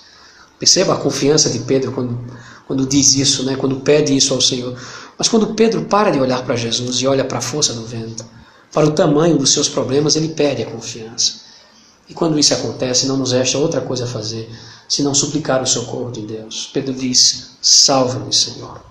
Perceba 0.61 0.95
a 0.95 0.99
confiança 0.99 1.49
de 1.49 1.61
Pedro 1.61 1.91
quando, 1.91 2.21
quando 2.67 2.87
diz 2.87 3.17
isso, 3.17 3.45
né? 3.45 3.57
quando 3.57 3.81
pede 3.81 4.15
isso 4.15 4.35
ao 4.35 4.41
Senhor. 4.41 4.79
Mas 5.19 5.27
quando 5.27 5.55
Pedro 5.55 5.87
para 5.87 6.11
de 6.11 6.21
olhar 6.21 6.45
para 6.45 6.55
Jesus 6.55 6.97
e 6.99 7.07
olha 7.07 7.25
para 7.25 7.39
a 7.39 7.43
força 7.43 7.73
do 7.73 7.85
vento, 7.85 8.25
para 8.73 8.87
o 8.87 8.93
tamanho 8.93 9.39
dos 9.39 9.53
seus 9.53 9.69
problemas, 9.69 10.15
ele 10.17 10.29
perde 10.29 10.63
a 10.63 10.67
confiança. 10.67 11.41
E 12.09 12.15
quando 12.15 12.39
isso 12.39 12.53
acontece, 12.53 13.07
não 13.07 13.17
nos 13.17 13.33
resta 13.33 13.57
outra 13.57 13.81
coisa 13.81 14.05
a 14.05 14.07
fazer 14.07 14.51
senão 14.89 15.15
suplicar 15.15 15.63
o 15.63 15.67
socorro 15.67 16.11
de 16.11 16.23
Deus. 16.23 16.69
Pedro 16.73 16.93
diz: 16.93 17.53
Salva-me, 17.63 18.33
Senhor. 18.35 18.83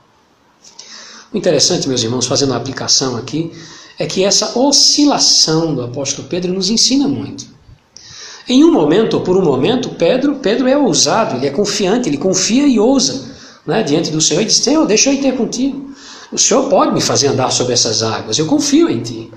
O 1.32 1.38
interessante, 1.38 1.88
meus 1.88 2.02
irmãos, 2.02 2.26
fazendo 2.26 2.54
a 2.54 2.58
aplicação 2.58 3.16
aqui, 3.16 3.52
é 4.00 4.08
que 4.08 4.24
essa 4.24 4.58
oscilação 4.58 5.76
do 5.76 5.84
apóstolo 5.84 6.28
Pedro 6.28 6.54
nos 6.54 6.70
ensina 6.70 7.08
muito. 7.08 7.46
Em 8.50 8.64
um 8.64 8.72
momento, 8.72 9.20
por 9.20 9.38
um 9.38 9.44
momento, 9.44 9.90
Pedro, 9.90 10.38
Pedro 10.38 10.68
é 10.68 10.76
ousado, 10.76 11.36
ele 11.36 11.46
é 11.46 11.52
confiante, 11.52 12.10
ele 12.10 12.18
confia 12.18 12.66
e 12.66 12.80
ousa 12.80 13.30
né, 13.64 13.84
diante 13.84 14.10
do 14.10 14.20
Senhor 14.20 14.42
e 14.42 14.46
diz: 14.46 14.58
Senhor, 14.58 14.88
deixa 14.88 15.12
eu 15.12 15.14
ir 15.14 15.22
ter 15.22 15.38
contigo. 15.38 15.94
O 16.32 16.38
Senhor 16.38 16.68
pode 16.68 16.92
me 16.92 17.00
fazer 17.00 17.28
andar 17.28 17.52
sobre 17.52 17.74
essas 17.74 18.02
águas, 18.02 18.40
eu 18.40 18.48
confio 18.48 18.90
em 18.90 19.04
Ti. 19.04 19.32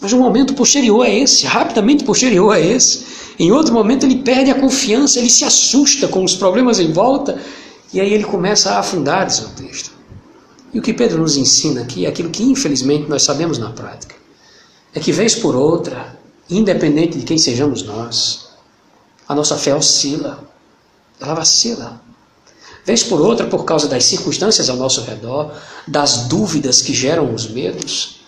Mas 0.00 0.12
um 0.12 0.18
momento 0.18 0.54
posterior 0.54 1.06
a 1.06 1.08
esse, 1.08 1.46
rapidamente 1.46 2.02
posterior 2.02 2.52
a 2.52 2.60
esse, 2.60 3.06
em 3.38 3.52
outro 3.52 3.72
momento 3.72 4.04
ele 4.04 4.16
perde 4.16 4.50
a 4.50 4.54
confiança, 4.56 5.20
ele 5.20 5.30
se 5.30 5.44
assusta 5.44 6.08
com 6.08 6.24
os 6.24 6.34
problemas 6.34 6.80
em 6.80 6.92
volta 6.92 7.38
e 7.92 8.00
aí 8.00 8.12
ele 8.12 8.24
começa 8.24 8.72
a 8.72 8.80
afundar, 8.80 9.24
diz 9.24 9.38
o 9.38 9.48
texto. 9.50 9.92
E 10.74 10.78
o 10.80 10.82
que 10.82 10.92
Pedro 10.92 11.18
nos 11.18 11.36
ensina 11.36 11.82
aqui 11.82 12.04
é 12.04 12.08
aquilo 12.08 12.28
que 12.28 12.42
infelizmente 12.42 13.08
nós 13.08 13.22
sabemos 13.22 13.56
na 13.56 13.70
prática. 13.70 14.16
É 14.92 14.98
que 14.98 15.12
vez 15.12 15.34
por 15.34 15.54
outra, 15.54 16.15
independente 16.48 17.18
de 17.18 17.24
quem 17.24 17.38
sejamos 17.38 17.82
nós, 17.82 18.48
a 19.28 19.34
nossa 19.34 19.56
fé 19.56 19.74
oscila, 19.74 20.44
ela 21.20 21.34
vacila. 21.34 22.00
Vez 22.84 23.02
por 23.02 23.20
outra, 23.20 23.46
por 23.46 23.64
causa 23.64 23.88
das 23.88 24.04
circunstâncias 24.04 24.68
ao 24.68 24.76
nosso 24.76 25.00
redor, 25.02 25.52
das 25.86 26.28
dúvidas 26.28 26.80
que 26.80 26.94
geram 26.94 27.34
os 27.34 27.48
medos, 27.48 28.20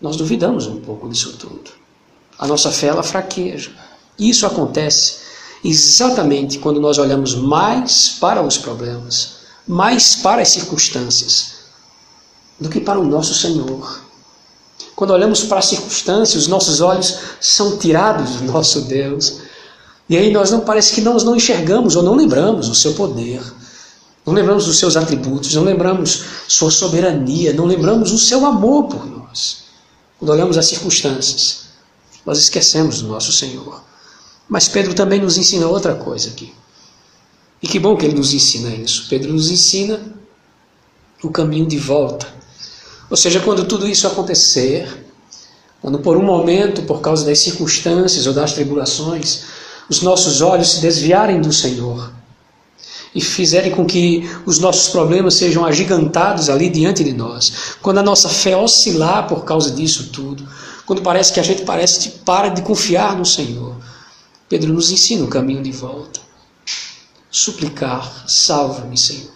nós 0.00 0.16
duvidamos 0.16 0.66
um 0.66 0.80
pouco 0.80 1.08
disso 1.08 1.36
tudo. 1.36 1.70
A 2.38 2.46
nossa 2.46 2.70
fé 2.70 2.86
ela 2.86 3.02
fraqueja. 3.02 3.70
Isso 4.18 4.46
acontece 4.46 5.28
exatamente 5.62 6.58
quando 6.58 6.80
nós 6.80 6.98
olhamos 6.98 7.34
mais 7.34 8.16
para 8.20 8.42
os 8.42 8.56
problemas, 8.56 9.38
mais 9.66 10.16
para 10.16 10.40
as 10.40 10.48
circunstâncias, 10.48 11.56
do 12.58 12.68
que 12.68 12.80
para 12.80 12.98
o 12.98 13.04
nosso 13.04 13.34
Senhor. 13.34 14.07
Quando 14.98 15.12
olhamos 15.12 15.44
para 15.44 15.60
as 15.60 15.66
circunstâncias, 15.66 16.42
os 16.42 16.48
nossos 16.48 16.80
olhos 16.80 17.20
são 17.40 17.78
tirados 17.78 18.40
do 18.40 18.46
nosso 18.46 18.80
Deus. 18.80 19.42
E 20.08 20.16
aí 20.16 20.32
nós 20.32 20.50
não 20.50 20.62
parece 20.62 20.92
que 20.92 21.00
nós 21.00 21.22
não 21.22 21.36
enxergamos 21.36 21.94
ou 21.94 22.02
não 22.02 22.16
lembramos 22.16 22.68
o 22.68 22.74
seu 22.74 22.94
poder. 22.94 23.40
Não 24.26 24.34
lembramos 24.34 24.66
os 24.66 24.76
seus 24.76 24.96
atributos, 24.96 25.54
não 25.54 25.62
lembramos 25.62 26.24
sua 26.48 26.72
soberania, 26.72 27.52
não 27.52 27.64
lembramos 27.64 28.10
o 28.10 28.18
seu 28.18 28.44
amor 28.44 28.88
por 28.88 29.06
nós. 29.06 29.66
Quando 30.18 30.30
olhamos 30.30 30.58
as 30.58 30.66
circunstâncias, 30.66 31.66
nós 32.26 32.40
esquecemos 32.40 33.00
do 33.00 33.06
nosso 33.06 33.32
Senhor. 33.32 33.80
Mas 34.48 34.66
Pedro 34.66 34.94
também 34.94 35.20
nos 35.20 35.38
ensina 35.38 35.68
outra 35.68 35.94
coisa 35.94 36.30
aqui. 36.30 36.52
E 37.62 37.68
que 37.68 37.78
bom 37.78 37.96
que 37.96 38.04
ele 38.04 38.16
nos 38.16 38.34
ensina 38.34 38.70
isso. 38.70 39.06
Pedro 39.08 39.32
nos 39.32 39.48
ensina 39.48 40.00
o 41.22 41.30
caminho 41.30 41.66
de 41.66 41.78
volta. 41.78 42.37
Ou 43.10 43.16
seja, 43.16 43.40
quando 43.40 43.64
tudo 43.64 43.88
isso 43.88 44.06
acontecer, 44.06 45.06
quando 45.80 45.98
por 45.98 46.16
um 46.16 46.22
momento, 46.22 46.82
por 46.82 47.00
causa 47.00 47.24
das 47.24 47.38
circunstâncias 47.38 48.26
ou 48.26 48.32
das 48.32 48.52
tribulações, 48.52 49.44
os 49.88 50.02
nossos 50.02 50.40
olhos 50.40 50.72
se 50.72 50.80
desviarem 50.80 51.40
do 51.40 51.52
Senhor, 51.52 52.12
e 53.14 53.20
fizerem 53.20 53.70
com 53.70 53.86
que 53.86 54.28
os 54.44 54.58
nossos 54.58 54.88
problemas 54.88 55.34
sejam 55.34 55.64
agigantados 55.64 56.48
ali 56.48 56.68
diante 56.68 57.02
de 57.02 57.12
nós. 57.12 57.76
Quando 57.80 57.98
a 57.98 58.02
nossa 58.02 58.28
fé 58.28 58.56
oscilar 58.56 59.26
por 59.26 59.44
causa 59.44 59.70
disso 59.70 60.10
tudo, 60.12 60.46
quando 60.86 61.02
parece 61.02 61.32
que 61.32 61.40
a 61.40 61.42
gente 61.42 61.62
parece 61.62 62.00
que 62.00 62.18
para 62.18 62.48
de 62.48 62.62
confiar 62.62 63.16
no 63.16 63.24
Senhor, 63.24 63.76
Pedro 64.48 64.72
nos 64.72 64.90
ensina 64.90 65.24
o 65.24 65.28
caminho 65.28 65.62
de 65.62 65.72
volta. 65.72 66.20
Suplicar, 67.30 68.24
salva-me, 68.26 68.96
Senhor. 68.96 69.32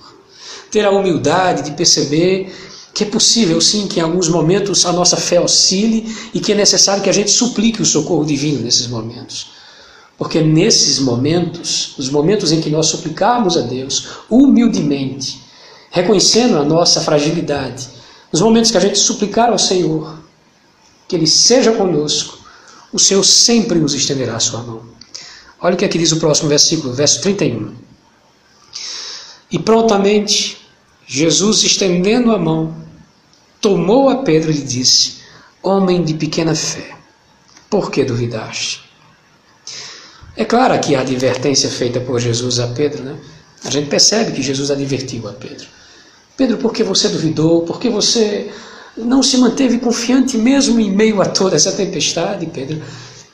Ter 0.71 0.85
a 0.85 0.91
humildade 0.91 1.63
de 1.63 1.73
perceber 1.73 2.55
que 2.95 3.05
é 3.05 3.07
possível, 3.07 3.61
sim, 3.61 3.87
que 3.87 4.01
em 4.01 4.03
alguns 4.03 4.29
momentos 4.29 4.85
a 4.85 4.93
nossa 4.93 5.17
fé 5.17 5.41
oscile 5.41 6.15
e 6.35 6.41
que 6.41 6.53
é 6.53 6.55
necessário 6.55 7.03
que 7.03 7.09
a 7.09 7.13
gente 7.13 7.31
suplique 7.31 7.81
o 7.81 7.87
socorro 7.87 8.25
divino 8.25 8.61
nesses 8.61 8.87
momentos. 8.87 9.53
Porque 10.19 10.41
nesses 10.43 10.99
momentos, 10.99 11.95
os 11.99 12.11
momentos 12.11 12.53
em 12.53 12.61
que 12.61 12.71
nós 12.71 12.87
suplicarmos 12.87 13.57
a 13.57 13.63
Deus 13.63 14.09
humildemente, 14.29 15.41
reconhecendo 15.91 16.59
a 16.59 16.65
nossa 16.65 17.01
fragilidade, 17.01 17.89
nos 18.31 18.43
momentos 18.43 18.71
que 18.71 18.77
a 18.77 18.81
gente 18.81 18.99
suplicar 18.99 19.51
ao 19.51 19.59
Senhor, 19.59 20.19
que 21.09 21.17
Ele 21.17 21.27
seja 21.27 21.73
conosco, 21.73 22.39
o 22.93 22.99
Senhor 22.99 23.25
sempre 23.25 23.79
nos 23.79 23.95
estenderá 23.95 24.37
a 24.37 24.41
sua 24.41 24.63
mão. 24.63 24.83
Olha 25.61 25.75
o 25.75 25.79
que 25.79 25.85
aqui 25.85 25.97
diz 25.97 26.13
o 26.13 26.19
próximo 26.19 26.49
versículo, 26.49 26.93
verso 26.93 27.23
31. 27.23 27.75
E 29.51 29.59
prontamente, 29.59 30.59
Jesus, 31.07 31.63
estendendo 31.63 32.33
a 32.33 32.39
mão, 32.39 32.82
tomou 33.63 34.11
a 34.11 34.17
Pedro 34.17 34.51
e 34.51 34.55
disse: 34.55 35.23
Homem 35.63 36.03
de 36.03 36.13
pequena 36.15 36.55
fé, 36.55 36.97
por 37.71 37.91
que 37.91 38.05
duvidaste? 38.05 38.83
É 40.37 40.45
claro 40.45 40.79
que 40.81 40.95
a 40.95 41.01
advertência 41.01 41.71
feita 41.71 42.01
por 42.01 42.21
Jesus 42.21 42.59
a 42.59 42.67
Pedro, 42.67 43.05
né? 43.05 43.17
A 43.65 43.71
gente 43.71 43.89
percebe 43.89 44.33
que 44.33 44.43
Jesus 44.43 44.71
advertiu 44.71 45.29
a 45.29 45.33
Pedro. 45.33 45.67
Pedro, 46.37 46.59
por 46.59 46.73
que 46.73 46.83
você 46.83 47.09
duvidou? 47.09 47.63
Por 47.63 47.79
que 47.79 47.89
você 47.89 48.51
não 48.97 49.23
se 49.23 49.37
manteve 49.37 49.79
confiante 49.79 50.37
mesmo 50.37 50.81
em 50.81 50.91
meio 50.91 51.23
a 51.23 51.27
toda 51.27 51.55
essa 51.55 51.71
tempestade, 51.71 52.47
Pedro? 52.47 52.83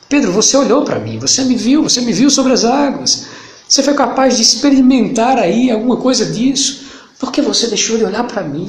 Pedro, 0.07 0.31
você 0.31 0.55
olhou 0.55 0.83
para 0.83 0.99
mim, 0.99 1.17
você 1.17 1.43
me 1.43 1.55
viu, 1.55 1.81
você 1.81 2.01
me 2.01 2.13
viu 2.13 2.29
sobre 2.29 2.53
as 2.53 2.65
águas. 2.65 3.25
Você 3.67 3.81
foi 3.81 3.93
capaz 3.93 4.35
de 4.35 4.43
experimentar 4.43 5.39
aí 5.39 5.71
alguma 5.71 5.97
coisa 5.97 6.25
disso. 6.25 6.83
Por 7.17 7.31
que 7.31 7.41
você 7.41 7.67
deixou 7.67 7.97
de 7.97 8.03
olhar 8.03 8.27
para 8.27 8.43
mim? 8.43 8.67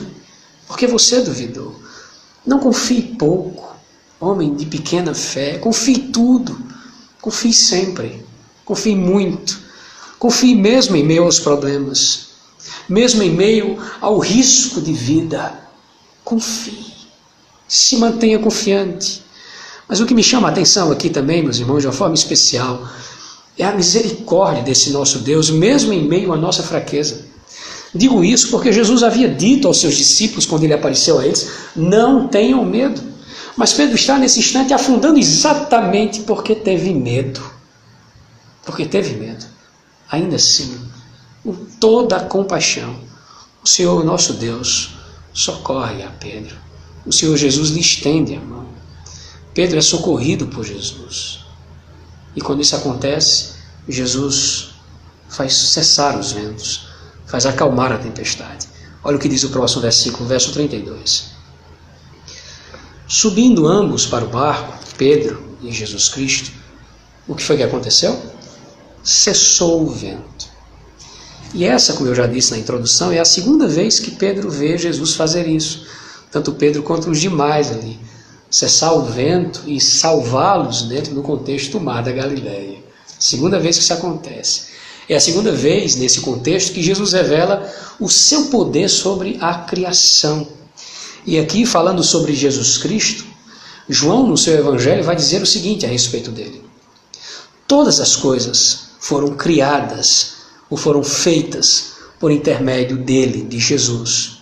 Por 0.71 0.79
que 0.79 0.87
você 0.87 1.21
duvidou? 1.21 1.75
Não 2.47 2.61
confie 2.61 3.03
pouco, 3.03 3.75
homem 4.21 4.55
de 4.55 4.67
pequena 4.67 5.13
fé, 5.13 5.59
confie 5.59 5.99
tudo. 5.99 6.57
Confie 7.21 7.53
sempre, 7.53 8.25
confie 8.65 8.95
muito, 8.95 9.59
confie 10.17 10.55
mesmo 10.55 10.95
em 10.95 11.05
meio 11.05 11.25
aos 11.25 11.41
problemas, 11.41 12.29
mesmo 12.89 13.21
em 13.21 13.31
meio 13.31 13.79
ao 14.01 14.21
risco 14.21 14.81
de 14.81 14.93
vida. 14.93 15.61
Confie, 16.25 16.95
se 17.67 17.97
mantenha 17.97 18.39
confiante. 18.39 19.25
Mas 19.89 19.99
o 19.99 20.07
que 20.07 20.15
me 20.15 20.23
chama 20.23 20.47
a 20.47 20.53
atenção 20.53 20.93
aqui 20.93 21.11
também, 21.11 21.43
meus 21.43 21.59
irmãos, 21.59 21.81
de 21.81 21.89
uma 21.89 21.93
forma 21.93 22.15
especial, 22.15 22.89
É 23.59 23.65
a 23.65 23.73
misericórdia 23.73 24.63
desse 24.63 24.91
nosso 24.91 25.19
Deus, 25.19 25.51
mesmo 25.51 25.93
em 25.93 26.07
meio 26.07 26.33
à 26.33 26.37
nossa 26.37 26.63
fraqueza. 26.63 27.30
Digo 27.95 28.23
isso 28.23 28.51
porque 28.51 28.73
Jesus 28.73 29.03
havia 29.03 29.29
dito 29.29 29.67
aos 29.67 29.81
seus 29.81 29.97
discípulos, 29.97 30.47
quando 30.47 30.65
ele 30.65 30.75
apareceu 30.75 31.19
a 31.19 31.27
eles: 31.27 31.51
não 31.75 32.29
tenham 32.29 32.65
medo. 32.65 33.03
Mas 33.57 33.73
Pedro 33.73 33.97
está 33.97 34.17
nesse 34.17 34.39
instante 34.39 34.73
afundando 34.73 35.19
exatamente 35.19 36.21
porque 36.21 36.55
teve 36.55 36.95
medo. 36.95 37.43
Porque 38.65 38.87
teve 38.87 39.17
medo. 39.17 39.45
Ainda 40.11 40.37
assim, 40.37 40.79
com 41.43 41.55
toda 41.79 42.17
a 42.17 42.25
compaixão, 42.25 42.97
o 43.63 43.69
Senhor, 43.69 44.05
nosso 44.05 44.35
Deus, 44.35 44.95
socorre 45.33 46.03
a 46.03 46.11
Pedro. 46.11 46.57
O 47.05 47.13
Senhor 47.13 47.37
Jesus 47.37 47.71
lhe 47.71 47.81
estende 47.81 48.35
a 48.35 48.41
mão. 48.41 48.67
Pedro 49.53 49.79
é 49.79 49.83
socorrido 49.83 50.47
por 50.47 50.65
Jesus. 50.65 51.41
E 52.37 52.41
quando 52.41 52.63
isso 52.63 52.77
acontece, 52.77 53.55
Jesus 53.89 54.71
faz 55.29 55.55
cessar 55.55 56.19
os 56.19 56.33
ventos, 56.33 56.89
faz 57.31 57.47
acalmar 57.47 57.93
a 57.93 57.99
tempestade. 57.99 58.69
Olha 59.05 59.17
o 59.17 59.21
que 59.21 59.29
diz 59.29 59.45
o 59.45 59.51
próximo 59.51 59.83
versículo, 59.83 60.29
verso 60.29 60.53
32. 60.53 61.31
Subindo 63.07 63.67
ambos 63.67 64.05
para 64.07 64.25
o 64.25 64.29
barco, 64.29 64.79
Pedro 64.99 65.57
e 65.63 65.73
Jesus 65.73 66.09
Cristo, 66.09 66.51
o 67.27 67.35
que 67.35 67.43
foi 67.43 67.57
que 67.57 67.63
aconteceu? 67.63 68.21
Cessou 69.03 69.83
o 69.83 69.91
vento. 69.91 70.49
E 71.55 71.65
essa, 71.65 71.95
como 71.95 72.09
eu 72.09 72.15
já 72.15 72.27
disse 72.27 72.53
na 72.53 72.59
introdução, 72.59 73.11
é 73.11 73.19
a 73.19 73.25
segunda 73.25 73.67
vez 73.67 73.99
que 73.99 74.13
Pedro 74.13 74.51
vê 74.51 74.77
Jesus 74.77 75.15
fazer 75.15 75.47
isso. 75.47 75.87
Tanto 76.31 76.53
Pedro 76.53 76.83
quanto 76.83 77.11
os 77.11 77.21
demais 77.21 77.71
ali 77.71 77.99
cessar 78.51 78.93
o 78.95 79.05
vento 79.05 79.63
e 79.67 79.81
salvá-los 79.81 80.83
dentro 80.83 81.15
do 81.15 81.23
contexto 81.23 81.79
do 81.79 81.81
mar 81.81 82.03
da 82.03 82.11
Galileia. 82.11 82.79
Segunda 83.19 83.61
vez 83.61 83.77
que 83.77 83.85
isso 83.85 83.93
acontece. 83.93 84.71
É 85.09 85.17
a 85.17 85.21
segunda 85.21 85.53
vez 85.53 85.97
nesse 85.97 86.21
contexto 86.21 86.73
que 86.73 86.83
Jesus 86.83 87.13
revela 87.13 87.73
o 87.99 88.09
seu 88.09 88.47
poder 88.47 88.89
sobre 88.89 89.37
a 89.41 89.55
criação. 89.55 90.47
E 91.27 91.39
aqui, 91.39 91.67
falando 91.67 92.03
sobre 92.03 92.35
Jesus 92.35 92.79
Cristo, 92.79 93.25
João, 93.89 94.27
no 94.27 94.39
seu 94.39 94.55
evangelho, 94.55 95.05
vai 95.05 95.17
dizer 95.17 95.43
o 95.43 95.47
seguinte 95.47 95.85
a 95.85 95.89
respeito 95.89 96.31
dele: 96.31 96.63
Todas 97.67 98.01
as 98.01 98.17
coisas 98.17 98.91
foram 99.01 99.35
criadas 99.35 100.35
ou 100.69 100.77
foram 100.77 101.03
feitas 101.03 101.93
por 102.19 102.31
intermédio 102.31 102.97
dele, 102.97 103.43
de 103.43 103.59
Jesus. 103.59 104.39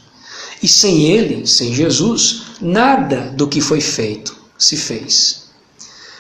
E 0.62 0.68
sem 0.68 1.05
ele, 1.05 1.47
sem 1.47 1.73
Jesus, 1.73 2.42
nada 2.61 3.33
do 3.35 3.47
que 3.47 3.61
foi 3.61 3.81
feito 3.81 4.37
se 4.59 4.77
fez. 4.77 5.44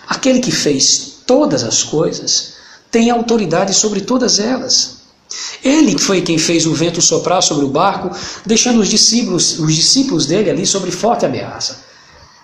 Aquele 0.06 0.38
que 0.38 0.52
fez 0.52 1.18
todas 1.26 1.64
as 1.64 1.82
coisas 1.82 2.54
tem 2.90 3.10
autoridade 3.10 3.74
sobre 3.74 4.00
todas 4.00 4.38
elas. 4.38 4.98
Ele 5.62 5.98
foi 5.98 6.22
quem 6.22 6.38
fez 6.38 6.66
o 6.66 6.74
vento 6.74 7.02
soprar 7.02 7.42
sobre 7.42 7.64
o 7.64 7.68
barco, 7.68 8.10
deixando 8.46 8.80
os 8.80 8.88
discípulos, 8.88 9.58
os 9.58 9.74
discípulos 9.74 10.26
dele 10.26 10.50
ali 10.50 10.66
sobre 10.66 10.90
forte 10.90 11.26
ameaça. 11.26 11.84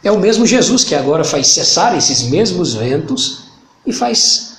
É 0.02 0.10
o 0.10 0.18
mesmo 0.18 0.46
Jesus 0.46 0.84
que 0.84 0.94
agora 0.94 1.24
faz 1.24 1.46
cessar 1.48 1.96
esses 1.96 2.22
mesmos 2.22 2.74
ventos 2.74 3.44
e 3.86 3.92
faz 3.92 4.54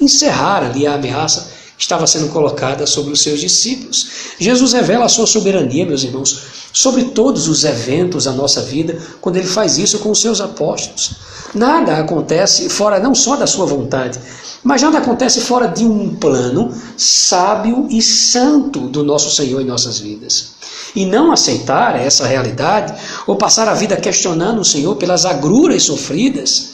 encerrar 0.00 0.64
ali 0.64 0.86
a 0.86 0.94
ameaça 0.94 1.56
estava 1.78 2.06
sendo 2.06 2.28
colocada 2.28 2.86
sobre 2.86 3.12
os 3.12 3.20
seus 3.20 3.40
discípulos. 3.40 4.08
Jesus 4.38 4.72
revela 4.72 5.04
a 5.04 5.08
sua 5.08 5.26
soberania, 5.26 5.84
meus 5.84 6.02
irmãos, 6.02 6.40
sobre 6.72 7.04
todos 7.04 7.48
os 7.48 7.64
eventos 7.64 8.24
da 8.24 8.32
nossa 8.32 8.62
vida, 8.62 8.98
quando 9.20 9.36
ele 9.36 9.46
faz 9.46 9.78
isso 9.78 9.98
com 9.98 10.10
os 10.10 10.20
seus 10.20 10.40
apóstolos. 10.40 11.16
Nada 11.54 11.98
acontece 11.98 12.68
fora 12.68 12.98
não 12.98 13.14
só 13.14 13.36
da 13.36 13.46
sua 13.46 13.66
vontade, 13.66 14.18
mas 14.62 14.82
nada 14.82 14.98
acontece 14.98 15.40
fora 15.40 15.68
de 15.68 15.84
um 15.84 16.14
plano 16.16 16.72
sábio 16.96 17.86
e 17.88 18.02
santo 18.02 18.80
do 18.88 19.04
nosso 19.04 19.30
Senhor 19.30 19.60
em 19.60 19.64
nossas 19.64 19.98
vidas. 19.98 20.56
E 20.94 21.04
não 21.04 21.30
aceitar 21.30 21.94
essa 21.94 22.26
realidade, 22.26 22.94
ou 23.26 23.36
passar 23.36 23.68
a 23.68 23.74
vida 23.74 23.96
questionando 23.96 24.60
o 24.60 24.64
Senhor 24.64 24.96
pelas 24.96 25.24
agruras 25.24 25.84
sofridas, 25.84 26.72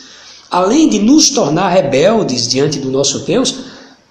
além 0.51 0.89
de 0.89 0.99
nos 0.99 1.31
tornar 1.31 1.69
rebeldes 1.69 2.49
diante 2.49 2.79
do 2.79 2.91
nosso 2.91 3.21
Deus, 3.21 3.57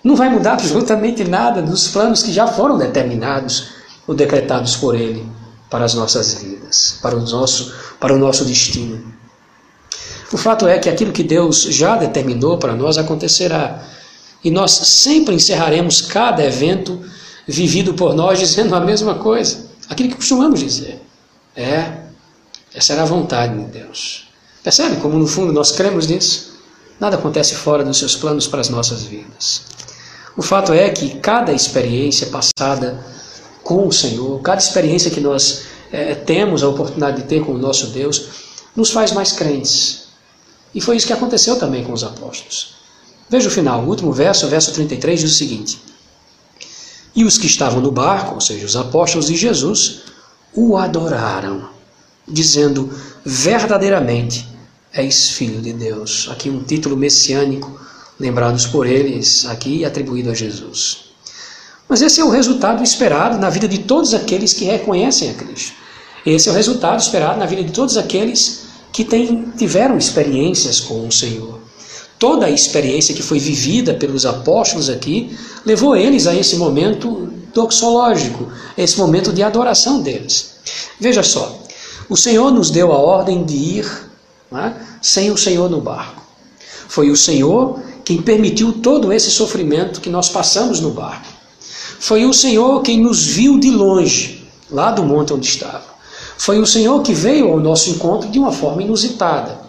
não 0.04 0.16
vai 0.16 0.30
mudar 0.30 0.54
absolutamente 0.54 1.24
nada 1.24 1.62
dos 1.62 1.88
planos 1.88 2.24
que 2.24 2.34
já 2.34 2.48
foram 2.48 2.78
determinados 2.78 3.70
ou 4.08 4.14
decretados 4.14 4.76
por 4.76 4.96
Ele 4.96 5.26
para 5.70 5.86
as 5.86 5.94
nossas 5.94 6.34
vidas, 6.34 6.98
para 7.02 7.16
o 7.16 7.22
nosso, 7.22 7.74
para 8.00 8.14
o 8.14 8.18
nosso 8.18 8.44
destino. 8.44 9.21
O 10.32 10.38
fato 10.38 10.68
é 10.68 10.80
que 10.80 10.90
aquilo 10.90 11.12
que 11.12 11.24
Deus 11.24 11.64
já 11.64 11.96
determinou 11.96 12.58
para 12.58 12.74
nós 12.74 12.98
acontecerá. 12.98 13.84
E 14.44 14.50
nós 14.50 14.72
sempre 14.72 15.36
encerraremos 15.36 16.02
cada 16.02 16.44
evento 16.44 17.02
vivido 17.48 17.94
por 17.94 18.14
nós 18.14 18.40
dizendo 18.40 18.74
a 18.76 18.80
mesma 18.80 19.16
coisa. 19.16 19.70
Aquilo 19.90 20.10
que 20.10 20.16
costumamos 20.16 20.60
dizer. 20.60 21.02
É, 21.56 21.98
essa 22.74 22.94
era 22.94 23.04
a 23.04 23.06
vontade 23.06 23.58
de 23.58 23.66
Deus. 23.66 24.30
Percebe 24.64 24.98
como 24.98 25.18
no 25.20 25.28
fundo 25.28 25.52
nós 25.52 25.72
cremos 25.72 26.08
nisso? 26.08 26.52
Nada 27.00 27.18
acontece 27.18 27.56
fora 27.56 27.84
dos 27.84 27.98
seus 27.98 28.16
planos 28.16 28.48
para 28.48 28.62
as 28.62 28.70
nossas 28.70 29.04
vidas. 29.04 29.64
O 30.38 30.42
fato 30.42 30.72
é 30.72 30.90
que 30.90 31.16
cada 31.20 31.52
experiência 31.52 32.28
passada 32.28 33.04
com 33.64 33.88
o 33.88 33.92
Senhor, 33.92 34.40
cada 34.42 34.62
experiência 34.62 35.12
que 35.12 35.20
nós 35.20 35.64
é, 35.92 36.16
temos 36.16 36.64
a 36.64 36.70
oportunidade 36.70 37.22
de 37.22 37.28
ter 37.28 37.44
com 37.44 37.52
o 37.52 37.58
nosso 37.58 37.88
Deus, 37.88 38.30
nos 38.76 38.92
faz 38.92 39.12
mais 39.12 39.34
crentes. 39.34 40.01
E 40.74 40.82
foi 40.82 40.96
isso 40.96 41.08
que 41.08 41.14
aconteceu 41.14 41.58
também 41.58 41.84
com 41.84 41.94
os 41.94 42.04
apóstolos. 42.04 42.76
Veja 43.30 43.48
o 43.48 43.52
final, 43.52 43.84
o 43.84 43.88
último 43.88 44.12
verso, 44.12 44.46
o 44.46 44.50
verso 44.50 44.74
33, 44.74 45.22
diz 45.22 45.32
o 45.32 45.36
seguinte: 45.36 45.82
E 47.16 47.24
os 47.24 47.38
que 47.38 47.48
estavam 47.48 47.82
no 47.82 47.92
barco, 47.92 48.36
ou 48.36 48.42
seja, 48.42 48.66
os 48.66 48.76
apóstolos 48.76 49.28
de 49.28 49.36
Jesus, 49.36 50.02
o 50.54 50.78
adoraram, 50.78 51.70
dizendo: 52.28 52.90
Verdadeiramente 53.26 54.48
és 54.94 55.30
filho 55.30 55.62
de 55.62 55.74
Deus. 55.74 56.28
Aqui 56.32 56.50
um 56.50 56.64
título 56.64 56.98
messiânico 56.98 57.80
lembrados 58.20 58.66
por 58.66 58.86
eles 58.86 59.46
aqui 59.46 59.84
atribuído 59.86 60.30
a 60.30 60.34
Jesus. 60.34 61.12
Mas 61.88 62.02
esse 62.02 62.22
é 62.22 62.24
o 62.24 62.30
resultado 62.30 62.84
esperado 62.84 63.38
na 63.38 63.50
vida 63.50 63.68
de 63.68 63.80
todos 63.80 64.14
aqueles 64.14 64.54
que 64.54 64.66
reconhecem 64.66 65.30
a 65.30 65.34
Cristo. 65.34 65.74
Esse 66.26 66.48
é 66.48 66.52
o 66.52 66.56
resultado 66.56 67.00
esperado 67.00 67.40
na 67.40 67.46
vida 67.46 67.64
de 67.64 67.72
todos 67.72 67.98
aqueles 67.98 68.71
que 68.92 69.04
tem, 69.04 69.52
tiveram 69.58 69.98
experiências 69.98 70.80
com 70.80 71.08
o 71.08 71.12
Senhor. 71.12 71.60
Toda 72.20 72.46
a 72.46 72.52
experiência 72.52 73.16
que 73.16 73.24
foi 73.24 73.40
vivida 73.40 73.94
pelos 73.94 74.26
apóstolos 74.26 74.90
aqui 74.90 75.36
levou 75.66 75.96
eles 75.96 76.28
a 76.28 76.36
esse 76.36 76.56
momento 76.56 77.32
doxológico, 77.54 78.52
esse 78.78 78.98
momento 78.98 79.34
de 79.34 79.42
adoração 79.42 80.02
deles. 80.02 80.52
Veja 81.00 81.24
só, 81.24 81.60
o 82.08 82.16
Senhor 82.16 82.52
nos 82.52 82.70
deu 82.70 82.92
a 82.92 82.98
ordem 82.98 83.44
de 83.44 83.56
ir 83.56 84.10
é, 84.54 84.74
sem 85.02 85.32
o 85.32 85.38
Senhor 85.38 85.70
no 85.70 85.82
barco. 85.82 86.22
Foi 86.88 87.10
o 87.10 87.16
Senhor 87.16 87.80
quem 88.04 88.22
permitiu 88.22 88.74
todo 88.74 89.14
esse 89.14 89.32
sofrimento 89.32 90.02
que 90.02 90.10
nós 90.10 90.30
passamos 90.30 90.80
no 90.80 90.92
barco. 90.92 91.28
Foi 92.00 92.26
o 92.26 92.34
Senhor 92.34 92.82
quem 92.82 93.00
nos 93.00 93.26
viu 93.26 93.60
de 93.60 93.72
longe, 93.72 94.46
lá 94.70 94.92
do 94.92 95.04
monte 95.04 95.34
onde 95.34 95.48
estava. 95.48 95.91
Foi 96.42 96.58
o 96.58 96.66
Senhor 96.66 97.04
que 97.04 97.14
veio 97.14 97.50
ao 97.50 97.60
nosso 97.60 97.92
encontro 97.92 98.28
de 98.28 98.40
uma 98.40 98.52
forma 98.52 98.82
inusitada. 98.82 99.62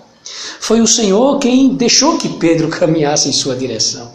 Foi 0.59 0.81
o 0.81 0.87
Senhor 0.87 1.39
quem 1.39 1.75
deixou 1.75 2.17
que 2.17 2.31
Pedro 2.31 2.69
caminhasse 2.73 3.29
em 3.29 3.33
sua 3.33 3.55
direção. 3.55 4.11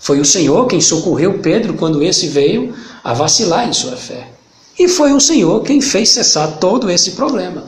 Foi 0.00 0.18
o 0.18 0.24
Senhor 0.24 0.66
quem 0.66 0.80
socorreu 0.80 1.38
Pedro 1.38 1.74
quando 1.74 2.02
esse 2.02 2.26
veio 2.26 2.74
a 3.04 3.14
vacilar 3.14 3.68
em 3.68 3.72
sua 3.72 3.96
fé. 3.96 4.26
E 4.76 4.88
foi 4.88 5.12
o 5.12 5.20
Senhor 5.20 5.62
quem 5.62 5.80
fez 5.80 6.08
cessar 6.08 6.58
todo 6.58 6.90
esse 6.90 7.12
problema. 7.12 7.64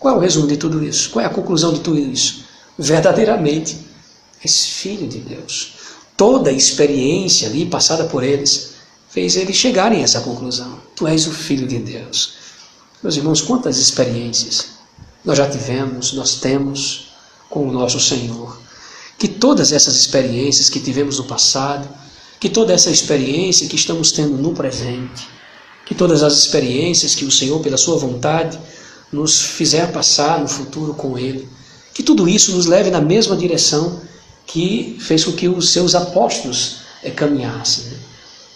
Qual 0.00 0.14
é 0.14 0.18
o 0.18 0.20
resumo 0.20 0.48
de 0.48 0.56
tudo 0.56 0.82
isso? 0.82 1.10
Qual 1.10 1.22
é 1.24 1.26
a 1.26 1.30
conclusão 1.30 1.72
de 1.72 1.78
tudo 1.78 2.00
isso? 2.00 2.46
Verdadeiramente, 2.76 3.78
és 4.42 4.66
filho 4.66 5.06
de 5.06 5.18
Deus. 5.20 5.74
Toda 6.16 6.50
a 6.50 6.52
experiência 6.52 7.46
ali 7.46 7.64
passada 7.64 8.06
por 8.06 8.24
eles 8.24 8.70
fez 9.08 9.36
eles 9.36 9.54
chegarem 9.54 10.00
a 10.00 10.02
essa 10.02 10.20
conclusão. 10.20 10.80
Tu 10.96 11.06
és 11.06 11.28
o 11.28 11.32
filho 11.32 11.68
de 11.68 11.78
Deus. 11.78 12.47
Meus 13.00 13.16
irmãos, 13.16 13.40
quantas 13.40 13.78
experiências 13.78 14.78
nós 15.24 15.38
já 15.38 15.48
tivemos, 15.48 16.12
nós 16.14 16.36
temos 16.36 17.10
com 17.48 17.68
o 17.68 17.72
nosso 17.72 18.00
Senhor. 18.00 18.60
Que 19.16 19.28
todas 19.28 19.72
essas 19.72 19.94
experiências 19.94 20.68
que 20.68 20.80
tivemos 20.80 21.18
no 21.18 21.24
passado, 21.24 21.88
que 22.40 22.48
toda 22.48 22.72
essa 22.72 22.90
experiência 22.90 23.68
que 23.68 23.76
estamos 23.76 24.10
tendo 24.10 24.36
no 24.36 24.52
presente, 24.52 25.28
que 25.86 25.94
todas 25.94 26.24
as 26.24 26.34
experiências 26.34 27.14
que 27.14 27.24
o 27.24 27.30
Senhor, 27.30 27.60
pela 27.60 27.76
Sua 27.76 27.96
vontade, 27.96 28.58
nos 29.12 29.40
fizer 29.40 29.92
passar 29.92 30.40
no 30.40 30.48
futuro 30.48 30.92
com 30.92 31.16
Ele, 31.16 31.48
que 31.94 32.02
tudo 32.02 32.28
isso 32.28 32.52
nos 32.52 32.66
leve 32.66 32.90
na 32.90 33.00
mesma 33.00 33.36
direção 33.36 34.00
que 34.44 34.96
fez 35.00 35.24
com 35.24 35.32
que 35.32 35.48
os 35.48 35.70
seus 35.70 35.94
apóstolos 35.94 36.78
é, 37.02 37.10
caminhassem 37.10 37.84
né? 37.84 37.96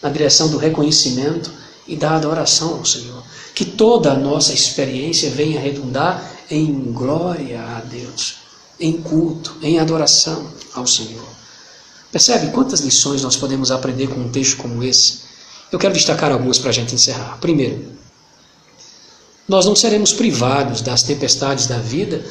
na 0.03 0.09
direção 0.09 0.49
do 0.49 0.59
reconhecimento 0.59 1.51
e 1.87 1.95
da 1.95 2.17
adoração 2.17 2.75
ao 2.75 2.85
Senhor. 2.85 3.22
Que 3.63 3.71
toda 3.71 4.11
a 4.11 4.17
nossa 4.17 4.53
experiência 4.53 5.31
venha 5.31 5.61
redundar 5.61 6.33
em 6.51 6.91
glória 6.91 7.63
a 7.63 7.79
Deus, 7.79 8.39
em 8.81 9.01
culto, 9.01 9.57
em 9.63 9.79
adoração 9.79 10.51
ao 10.75 10.85
Senhor. 10.85 11.25
Percebe 12.11 12.51
quantas 12.51 12.81
lições 12.81 13.23
nós 13.23 13.37
podemos 13.37 13.71
aprender 13.71 14.09
com 14.09 14.19
um 14.19 14.29
texto 14.29 14.57
como 14.57 14.83
esse? 14.83 15.21
Eu 15.71 15.79
quero 15.79 15.95
destacar 15.95 16.33
algumas 16.33 16.59
para 16.59 16.71
a 16.71 16.73
gente 16.73 16.97
encerrar. 16.97 17.39
Primeiro, 17.41 17.85
nós 19.47 19.65
não 19.65 19.77
seremos 19.77 20.13
privados 20.13 20.81
das 20.81 21.05
tempestades 21.05 21.69
da 21.69 21.79
vida 21.79 22.27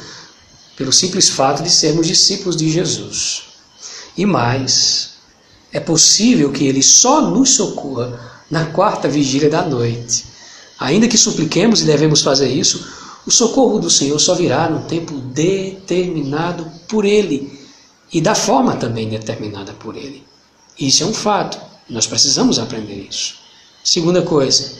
pelo 0.76 0.92
simples 0.92 1.30
fato 1.30 1.62
de 1.62 1.70
sermos 1.70 2.06
discípulos 2.06 2.58
de 2.58 2.70
Jesus. 2.70 3.44
E 4.18 4.26
mais, 4.26 5.12
é 5.72 5.80
possível 5.80 6.52
que 6.52 6.66
Ele 6.66 6.82
só 6.82 7.22
nos 7.22 7.54
socorra 7.54 8.20
na 8.50 8.66
quarta 8.66 9.08
vigília 9.08 9.48
da 9.48 9.62
noite. 9.62 10.30
Ainda 10.82 11.06
que 11.06 11.16
supliquemos 11.16 11.80
e 11.80 11.84
devemos 11.84 12.22
fazer 12.22 12.48
isso, 12.48 12.84
o 13.24 13.30
socorro 13.30 13.78
do 13.78 13.88
Senhor 13.88 14.18
só 14.18 14.34
virá 14.34 14.68
no 14.68 14.80
tempo 14.80 15.14
determinado 15.14 16.66
por 16.88 17.04
Ele 17.04 17.56
e 18.12 18.20
da 18.20 18.34
forma 18.34 18.74
também 18.74 19.08
determinada 19.08 19.72
por 19.74 19.96
Ele. 19.96 20.24
Isso 20.76 21.04
é 21.04 21.06
um 21.06 21.14
fato. 21.14 21.56
Nós 21.88 22.08
precisamos 22.08 22.58
aprender 22.58 23.06
isso. 23.08 23.36
Segunda 23.84 24.22
coisa, 24.22 24.72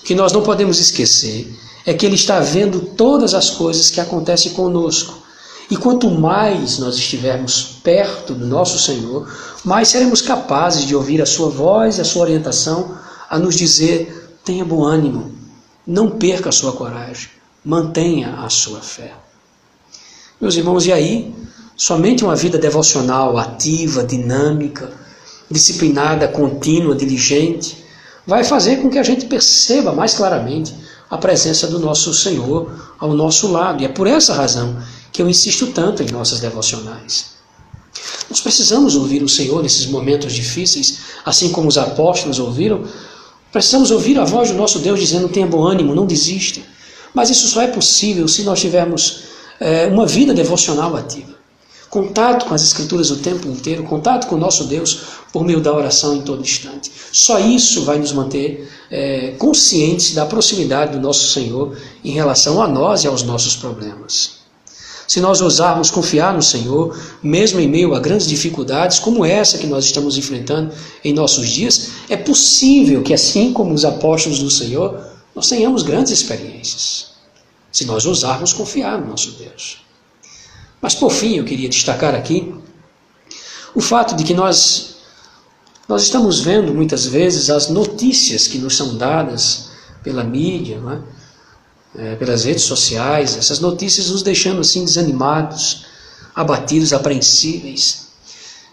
o 0.00 0.04
que 0.04 0.14
nós 0.14 0.32
não 0.32 0.42
podemos 0.42 0.80
esquecer 0.80 1.54
é 1.84 1.92
que 1.92 2.06
Ele 2.06 2.14
está 2.14 2.40
vendo 2.40 2.80
todas 2.96 3.34
as 3.34 3.50
coisas 3.50 3.90
que 3.90 4.00
acontecem 4.00 4.54
conosco. 4.54 5.22
E 5.70 5.76
quanto 5.76 6.10
mais 6.10 6.78
nós 6.78 6.96
estivermos 6.96 7.78
perto 7.84 8.32
do 8.32 8.46
nosso 8.46 8.78
Senhor, 8.78 9.30
mais 9.62 9.88
seremos 9.88 10.22
capazes 10.22 10.86
de 10.86 10.96
ouvir 10.96 11.20
a 11.20 11.26
Sua 11.26 11.50
voz, 11.50 12.00
a 12.00 12.04
Sua 12.04 12.22
orientação, 12.22 12.96
a 13.28 13.38
nos 13.38 13.54
dizer: 13.54 14.25
tenha 14.46 14.64
bom 14.64 14.84
ânimo, 14.84 15.32
não 15.84 16.08
perca 16.08 16.50
a 16.50 16.52
sua 16.52 16.72
coragem, 16.72 17.28
mantenha 17.64 18.36
a 18.44 18.48
sua 18.48 18.80
fé. 18.80 19.12
Meus 20.40 20.54
irmãos, 20.54 20.86
e 20.86 20.92
aí? 20.92 21.34
Somente 21.76 22.24
uma 22.24 22.36
vida 22.36 22.56
devocional 22.56 23.36
ativa, 23.36 24.04
dinâmica, 24.04 24.92
disciplinada, 25.50 26.28
contínua, 26.28 26.94
diligente, 26.94 27.84
vai 28.24 28.44
fazer 28.44 28.76
com 28.76 28.88
que 28.88 28.98
a 28.98 29.02
gente 29.02 29.26
perceba 29.26 29.92
mais 29.92 30.14
claramente 30.14 30.72
a 31.10 31.18
presença 31.18 31.66
do 31.66 31.80
nosso 31.80 32.14
Senhor 32.14 32.94
ao 33.00 33.14
nosso 33.14 33.50
lado. 33.50 33.82
E 33.82 33.86
é 33.86 33.88
por 33.88 34.06
essa 34.06 34.32
razão 34.32 34.80
que 35.12 35.20
eu 35.20 35.28
insisto 35.28 35.68
tanto 35.68 36.04
em 36.04 36.10
nossas 36.10 36.38
devocionais. 36.38 37.36
Nós 38.30 38.40
precisamos 38.40 38.94
ouvir 38.94 39.22
o 39.22 39.28
Senhor 39.28 39.62
nesses 39.62 39.86
momentos 39.86 40.32
difíceis, 40.32 40.98
assim 41.24 41.50
como 41.50 41.68
os 41.68 41.78
apóstolos 41.78 42.38
ouviram. 42.38 42.84
Precisamos 43.56 43.90
ouvir 43.90 44.18
a 44.18 44.24
voz 44.26 44.50
do 44.50 44.54
nosso 44.54 44.80
Deus 44.80 45.00
dizendo: 45.00 45.30
tenha 45.30 45.46
bom 45.46 45.66
ânimo, 45.66 45.94
não 45.94 46.04
desista. 46.04 46.60
Mas 47.14 47.30
isso 47.30 47.48
só 47.48 47.62
é 47.62 47.66
possível 47.66 48.28
se 48.28 48.42
nós 48.42 48.60
tivermos 48.60 49.20
é, 49.58 49.86
uma 49.86 50.04
vida 50.04 50.34
devocional 50.34 50.94
ativa. 50.94 51.34
Contato 51.88 52.44
com 52.44 52.52
as 52.52 52.62
Escrituras 52.62 53.10
o 53.10 53.16
tempo 53.16 53.48
inteiro, 53.48 53.82
contato 53.84 54.26
com 54.26 54.34
o 54.34 54.38
nosso 54.38 54.64
Deus 54.64 55.00
por 55.32 55.42
meio 55.42 55.58
da 55.58 55.72
oração 55.72 56.14
em 56.14 56.20
todo 56.20 56.42
instante. 56.42 56.92
Só 57.10 57.38
isso 57.38 57.82
vai 57.86 57.98
nos 57.98 58.12
manter 58.12 58.70
é, 58.90 59.30
conscientes 59.38 60.12
da 60.12 60.26
proximidade 60.26 60.92
do 60.92 61.00
nosso 61.00 61.32
Senhor 61.32 61.78
em 62.04 62.10
relação 62.10 62.60
a 62.60 62.68
nós 62.68 63.04
e 63.04 63.06
aos 63.06 63.22
nossos 63.22 63.56
problemas. 63.56 64.32
Se 65.06 65.20
nós 65.20 65.40
ousarmos 65.40 65.90
confiar 65.90 66.34
no 66.34 66.42
Senhor, 66.42 66.98
mesmo 67.22 67.60
em 67.60 67.68
meio 67.68 67.94
a 67.94 68.00
grandes 68.00 68.26
dificuldades 68.26 68.98
como 68.98 69.24
essa 69.24 69.58
que 69.58 69.66
nós 69.66 69.84
estamos 69.84 70.18
enfrentando 70.18 70.72
em 71.04 71.12
nossos 71.12 71.48
dias, 71.48 71.90
é 72.08 72.16
possível 72.16 73.02
que, 73.02 73.14
assim 73.14 73.52
como 73.52 73.72
os 73.72 73.84
apóstolos 73.84 74.40
do 74.40 74.50
Senhor, 74.50 75.00
nós 75.34 75.48
tenhamos 75.48 75.82
grandes 75.82 76.12
experiências. 76.12 77.12
Se 77.70 77.84
nós 77.84 78.06
ousarmos 78.06 78.52
confiar 78.52 78.98
no 79.00 79.08
nosso 79.08 79.32
Deus. 79.32 79.78
Mas 80.80 80.94
por 80.94 81.10
fim, 81.10 81.36
eu 81.36 81.44
queria 81.44 81.68
destacar 81.68 82.14
aqui 82.14 82.54
o 83.74 83.80
fato 83.80 84.16
de 84.16 84.24
que 84.24 84.34
nós 84.34 84.96
nós 85.88 86.02
estamos 86.02 86.40
vendo 86.40 86.74
muitas 86.74 87.06
vezes 87.06 87.48
as 87.48 87.68
notícias 87.68 88.48
que 88.48 88.58
nos 88.58 88.76
são 88.76 88.96
dadas 88.96 89.70
pela 90.02 90.24
mídia, 90.24 90.80
é? 90.84 91.15
É, 91.98 92.14
pelas 92.16 92.44
redes 92.44 92.64
sociais, 92.64 93.36
essas 93.38 93.58
notícias 93.58 94.10
nos 94.10 94.22
deixando 94.22 94.60
assim 94.60 94.84
desanimados, 94.84 95.86
abatidos, 96.34 96.92
apreensíveis. 96.92 98.08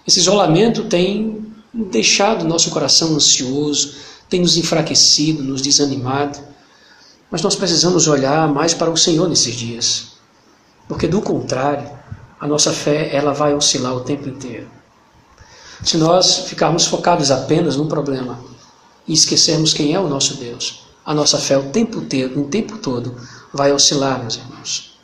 Esse 0.06 0.20
isolamento 0.20 0.84
tem 0.86 1.46
deixado 1.74 2.46
nosso 2.46 2.70
coração 2.70 3.16
ansioso, 3.16 3.96
tem 4.30 4.42
nos 4.42 4.58
enfraquecido, 4.58 5.42
nos 5.42 5.62
desanimado. 5.62 6.38
Mas 7.32 7.42
nós 7.42 7.56
precisamos 7.56 8.08
olhar 8.08 8.48
mais 8.48 8.74
para 8.74 8.92
o 8.92 8.98
Senhor 8.98 9.30
nesses 9.30 9.56
dias. 9.56 10.14
Porque 10.88 11.08
do 11.08 11.22
contrário, 11.22 11.90
a 12.40 12.46
nossa 12.46 12.74
fé 12.74 13.16
ela 13.16 13.34
vai 13.34 13.54
oscilar 13.54 13.96
o 13.96 14.02
tempo 14.02 14.28
inteiro. 14.28 14.68
Se 15.82 15.98
nós 15.98 16.40
ficarmos 16.48 16.86
focados 16.86 17.32
apenas 17.32 17.76
no 17.76 17.88
problema 17.88 18.40
e 19.08 19.14
esquecermos 19.14 19.74
quem 19.74 19.94
é 19.94 20.00
o 20.00 20.08
nosso 20.08 20.36
Deus, 20.36 20.84
a 21.06 21.14
nossa 21.14 21.38
fé 21.38 21.58
o 21.58 21.70
tempo 21.70 22.00
inteiro, 22.00 22.42
o 22.42 22.46
tempo 22.46 22.78
todo 22.78 23.16
vai 23.54 23.72
oscilar, 23.72 24.20
meus 24.20 24.36
irmãos. 24.36 24.98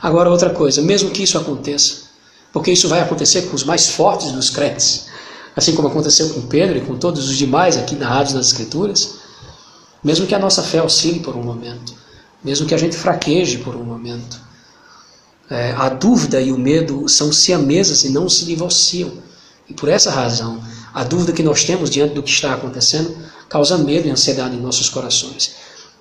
Agora 0.00 0.30
outra 0.30 0.50
coisa, 0.50 0.80
mesmo 0.80 1.10
que 1.10 1.22
isso 1.22 1.36
aconteça, 1.36 2.02
porque 2.52 2.70
isso 2.70 2.88
vai 2.88 3.00
acontecer 3.00 3.42
com 3.42 3.56
os 3.56 3.64
mais 3.64 3.88
fortes 3.88 4.30
dos 4.32 4.50
crentes, 4.50 5.06
assim 5.56 5.74
como 5.74 5.88
aconteceu 5.88 6.30
com 6.30 6.42
Pedro 6.42 6.78
e 6.78 6.80
com 6.82 6.96
todos 6.96 7.28
os 7.28 7.36
demais 7.36 7.76
aqui 7.76 7.96
narrados 7.96 8.32
nas 8.32 8.46
Escrituras, 8.46 9.16
mesmo 10.02 10.26
que 10.26 10.34
a 10.34 10.38
nossa 10.38 10.62
fé 10.62 10.80
oscile 10.80 11.20
por 11.20 11.36
um 11.36 11.42
momento, 11.42 11.94
mesmo 12.42 12.66
que 12.66 12.74
a 12.74 12.78
gente 12.78 12.96
fraqueje 12.96 13.58
por 13.58 13.74
um 13.74 13.82
momento, 13.82 14.40
é, 15.50 15.72
a 15.72 15.88
dúvida 15.88 16.40
e 16.40 16.52
o 16.52 16.58
medo 16.58 17.08
são 17.08 17.32
siamesas 17.32 18.04
e 18.04 18.10
não 18.10 18.28
se 18.28 18.44
divorciam. 18.44 19.12
E 19.68 19.74
por 19.74 19.88
essa 19.88 20.10
razão, 20.10 20.62
a 20.92 21.02
dúvida 21.04 21.32
que 21.32 21.42
nós 21.42 21.64
temos 21.64 21.90
diante 21.90 22.14
do 22.14 22.22
que 22.22 22.30
está 22.30 22.54
acontecendo 22.54 23.16
causa 23.48 23.78
medo 23.78 24.08
e 24.08 24.10
ansiedade 24.10 24.56
em 24.56 24.60
nossos 24.60 24.88
corações. 24.88 25.52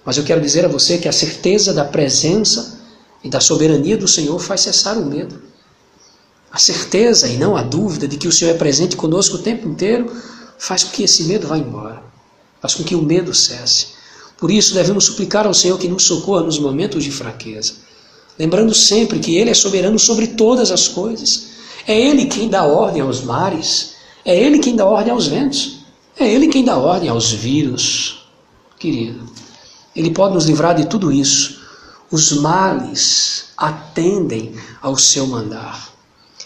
Mas 0.06 0.18
eu 0.18 0.24
quero 0.24 0.42
dizer 0.42 0.66
a 0.66 0.68
você 0.68 0.98
que 0.98 1.08
a 1.08 1.12
certeza 1.12 1.74
da 1.74 1.86
presença 1.86 2.80
e 3.24 3.30
da 3.30 3.40
soberania 3.40 3.98
do 3.98 4.08
Senhor 4.08 4.40
faz 4.40 4.62
cessar 4.62 4.98
o 4.98 5.06
medo. 5.06 5.42
A 6.52 6.58
certeza 6.58 7.28
e 7.28 7.38
não 7.38 7.56
a 7.56 7.62
dúvida 7.62 8.08
de 8.08 8.18
que 8.18 8.28
o 8.28 8.32
Senhor 8.32 8.52
é 8.52 8.58
presente 8.58 8.96
conosco 8.96 9.36
o 9.38 9.42
tempo 9.42 9.68
inteiro 9.68 10.12
faz 10.58 10.84
com 10.84 10.92
que 10.92 11.04
esse 11.04 11.24
medo 11.24 11.48
vá 11.48 11.58
embora, 11.58 12.02
faz 12.62 12.74
com 12.74 12.84
que 12.84 12.96
o 12.96 13.02
medo 13.02 13.34
cesse. 13.34 13.88
Por 14.38 14.50
isso 14.50 14.74
devemos 14.74 15.06
suplicar 15.06 15.46
ao 15.46 15.54
Senhor 15.54 15.78
que 15.78 15.88
nos 15.88 16.04
socorra 16.04 16.44
nos 16.44 16.58
momentos 16.58 17.04
de 17.04 17.12
fraqueza 17.12 17.88
lembrando 18.38 18.74
sempre 18.74 19.20
que 19.20 19.36
Ele 19.36 19.50
é 19.50 19.54
soberano 19.54 19.98
sobre 19.98 20.28
todas 20.28 20.72
as 20.72 20.88
coisas. 20.88 21.48
É 21.88 22.00
Ele 22.00 22.26
quem 22.26 22.50
dá 22.50 22.64
ordem 22.64 23.02
aos 23.02 23.22
mares, 23.22 23.94
é 24.24 24.38
Ele 24.38 24.60
quem 24.60 24.76
dá 24.76 24.86
ordem 24.86 25.12
aos 25.12 25.28
ventos, 25.28 25.77
é 26.20 26.28
Ele 26.28 26.48
quem 26.48 26.64
dá 26.64 26.78
ordem 26.78 27.10
aos 27.10 27.32
vírus. 27.32 28.28
Querido, 28.80 29.26
Ele 29.96 30.12
pode 30.12 30.34
nos 30.34 30.46
livrar 30.46 30.76
de 30.76 30.86
tudo 30.86 31.12
isso. 31.12 31.62
Os 32.12 32.32
males 32.34 33.46
atendem 33.58 34.56
ao 34.82 34.98
seu 34.98 35.28
mandar. 35.28 35.90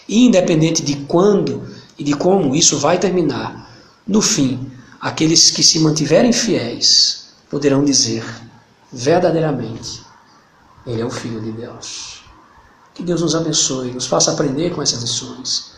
E 0.08 0.26
independente 0.26 0.82
de 0.82 0.96
quando 1.06 1.62
e 1.98 2.04
de 2.04 2.14
como 2.14 2.54
isso 2.54 2.78
vai 2.78 2.98
terminar, 2.98 3.70
no 4.06 4.20
fim, 4.20 4.70
aqueles 5.00 5.50
que 5.50 5.62
se 5.62 5.78
mantiverem 5.78 6.32
fiéis 6.32 7.28
poderão 7.48 7.84
dizer 7.84 8.24
verdadeiramente 8.92 10.02
ele 10.86 11.00
é 11.00 11.04
o 11.04 11.10
Filho 11.10 11.40
de 11.40 11.52
Deus. 11.52 12.22
Que 12.94 13.02
Deus 13.02 13.22
nos 13.22 13.34
abençoe, 13.34 13.92
nos 13.92 14.06
faça 14.06 14.32
aprender 14.32 14.74
com 14.74 14.82
essas 14.82 15.00
lições. 15.02 15.72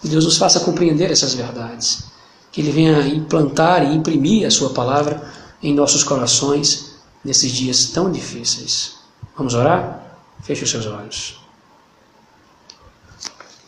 Que 0.00 0.08
Deus 0.08 0.24
nos 0.24 0.36
faça 0.36 0.60
compreender 0.60 1.10
essas 1.10 1.34
verdades. 1.34 2.04
Que 2.52 2.60
Ele 2.60 2.70
venha 2.70 3.00
implantar 3.08 3.82
e 3.82 3.96
imprimir 3.96 4.46
a 4.46 4.50
Sua 4.50 4.70
palavra 4.70 5.20
em 5.60 5.74
nossos 5.74 6.04
corações 6.04 6.92
nesses 7.24 7.50
dias 7.50 7.86
tão 7.86 8.12
difíceis. 8.12 8.98
Vamos 9.36 9.54
orar? 9.54 10.18
Feche 10.42 10.62
os 10.62 10.70
seus 10.70 10.86
olhos. 10.86 11.40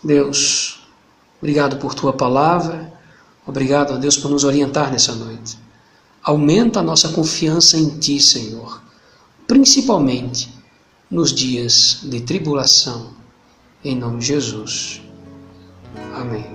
Deus, 0.03 0.87
obrigado 1.41 1.79
por 1.79 1.95
Tua 1.95 2.13
palavra. 2.13 2.93
Obrigado, 3.47 3.93
a 3.95 3.97
Deus, 3.97 4.17
por 4.17 4.31
nos 4.31 4.45
orientar 4.45 4.91
nessa 4.91 5.15
noite. 5.15 5.59
Aumenta 6.23 6.81
a 6.81 6.83
nossa 6.83 7.11
confiança 7.11 7.77
em 7.77 7.99
Ti, 7.99 8.21
Senhor. 8.21 8.83
Principalmente 9.47 10.53
nos 11.11 11.33
dias 11.33 12.01
de 12.03 12.21
tribulação. 12.23 13.11
Em 13.85 13.95
nome 13.95 14.21
de 14.21 14.27
Jesus. 14.27 15.03
Amém. 16.15 16.54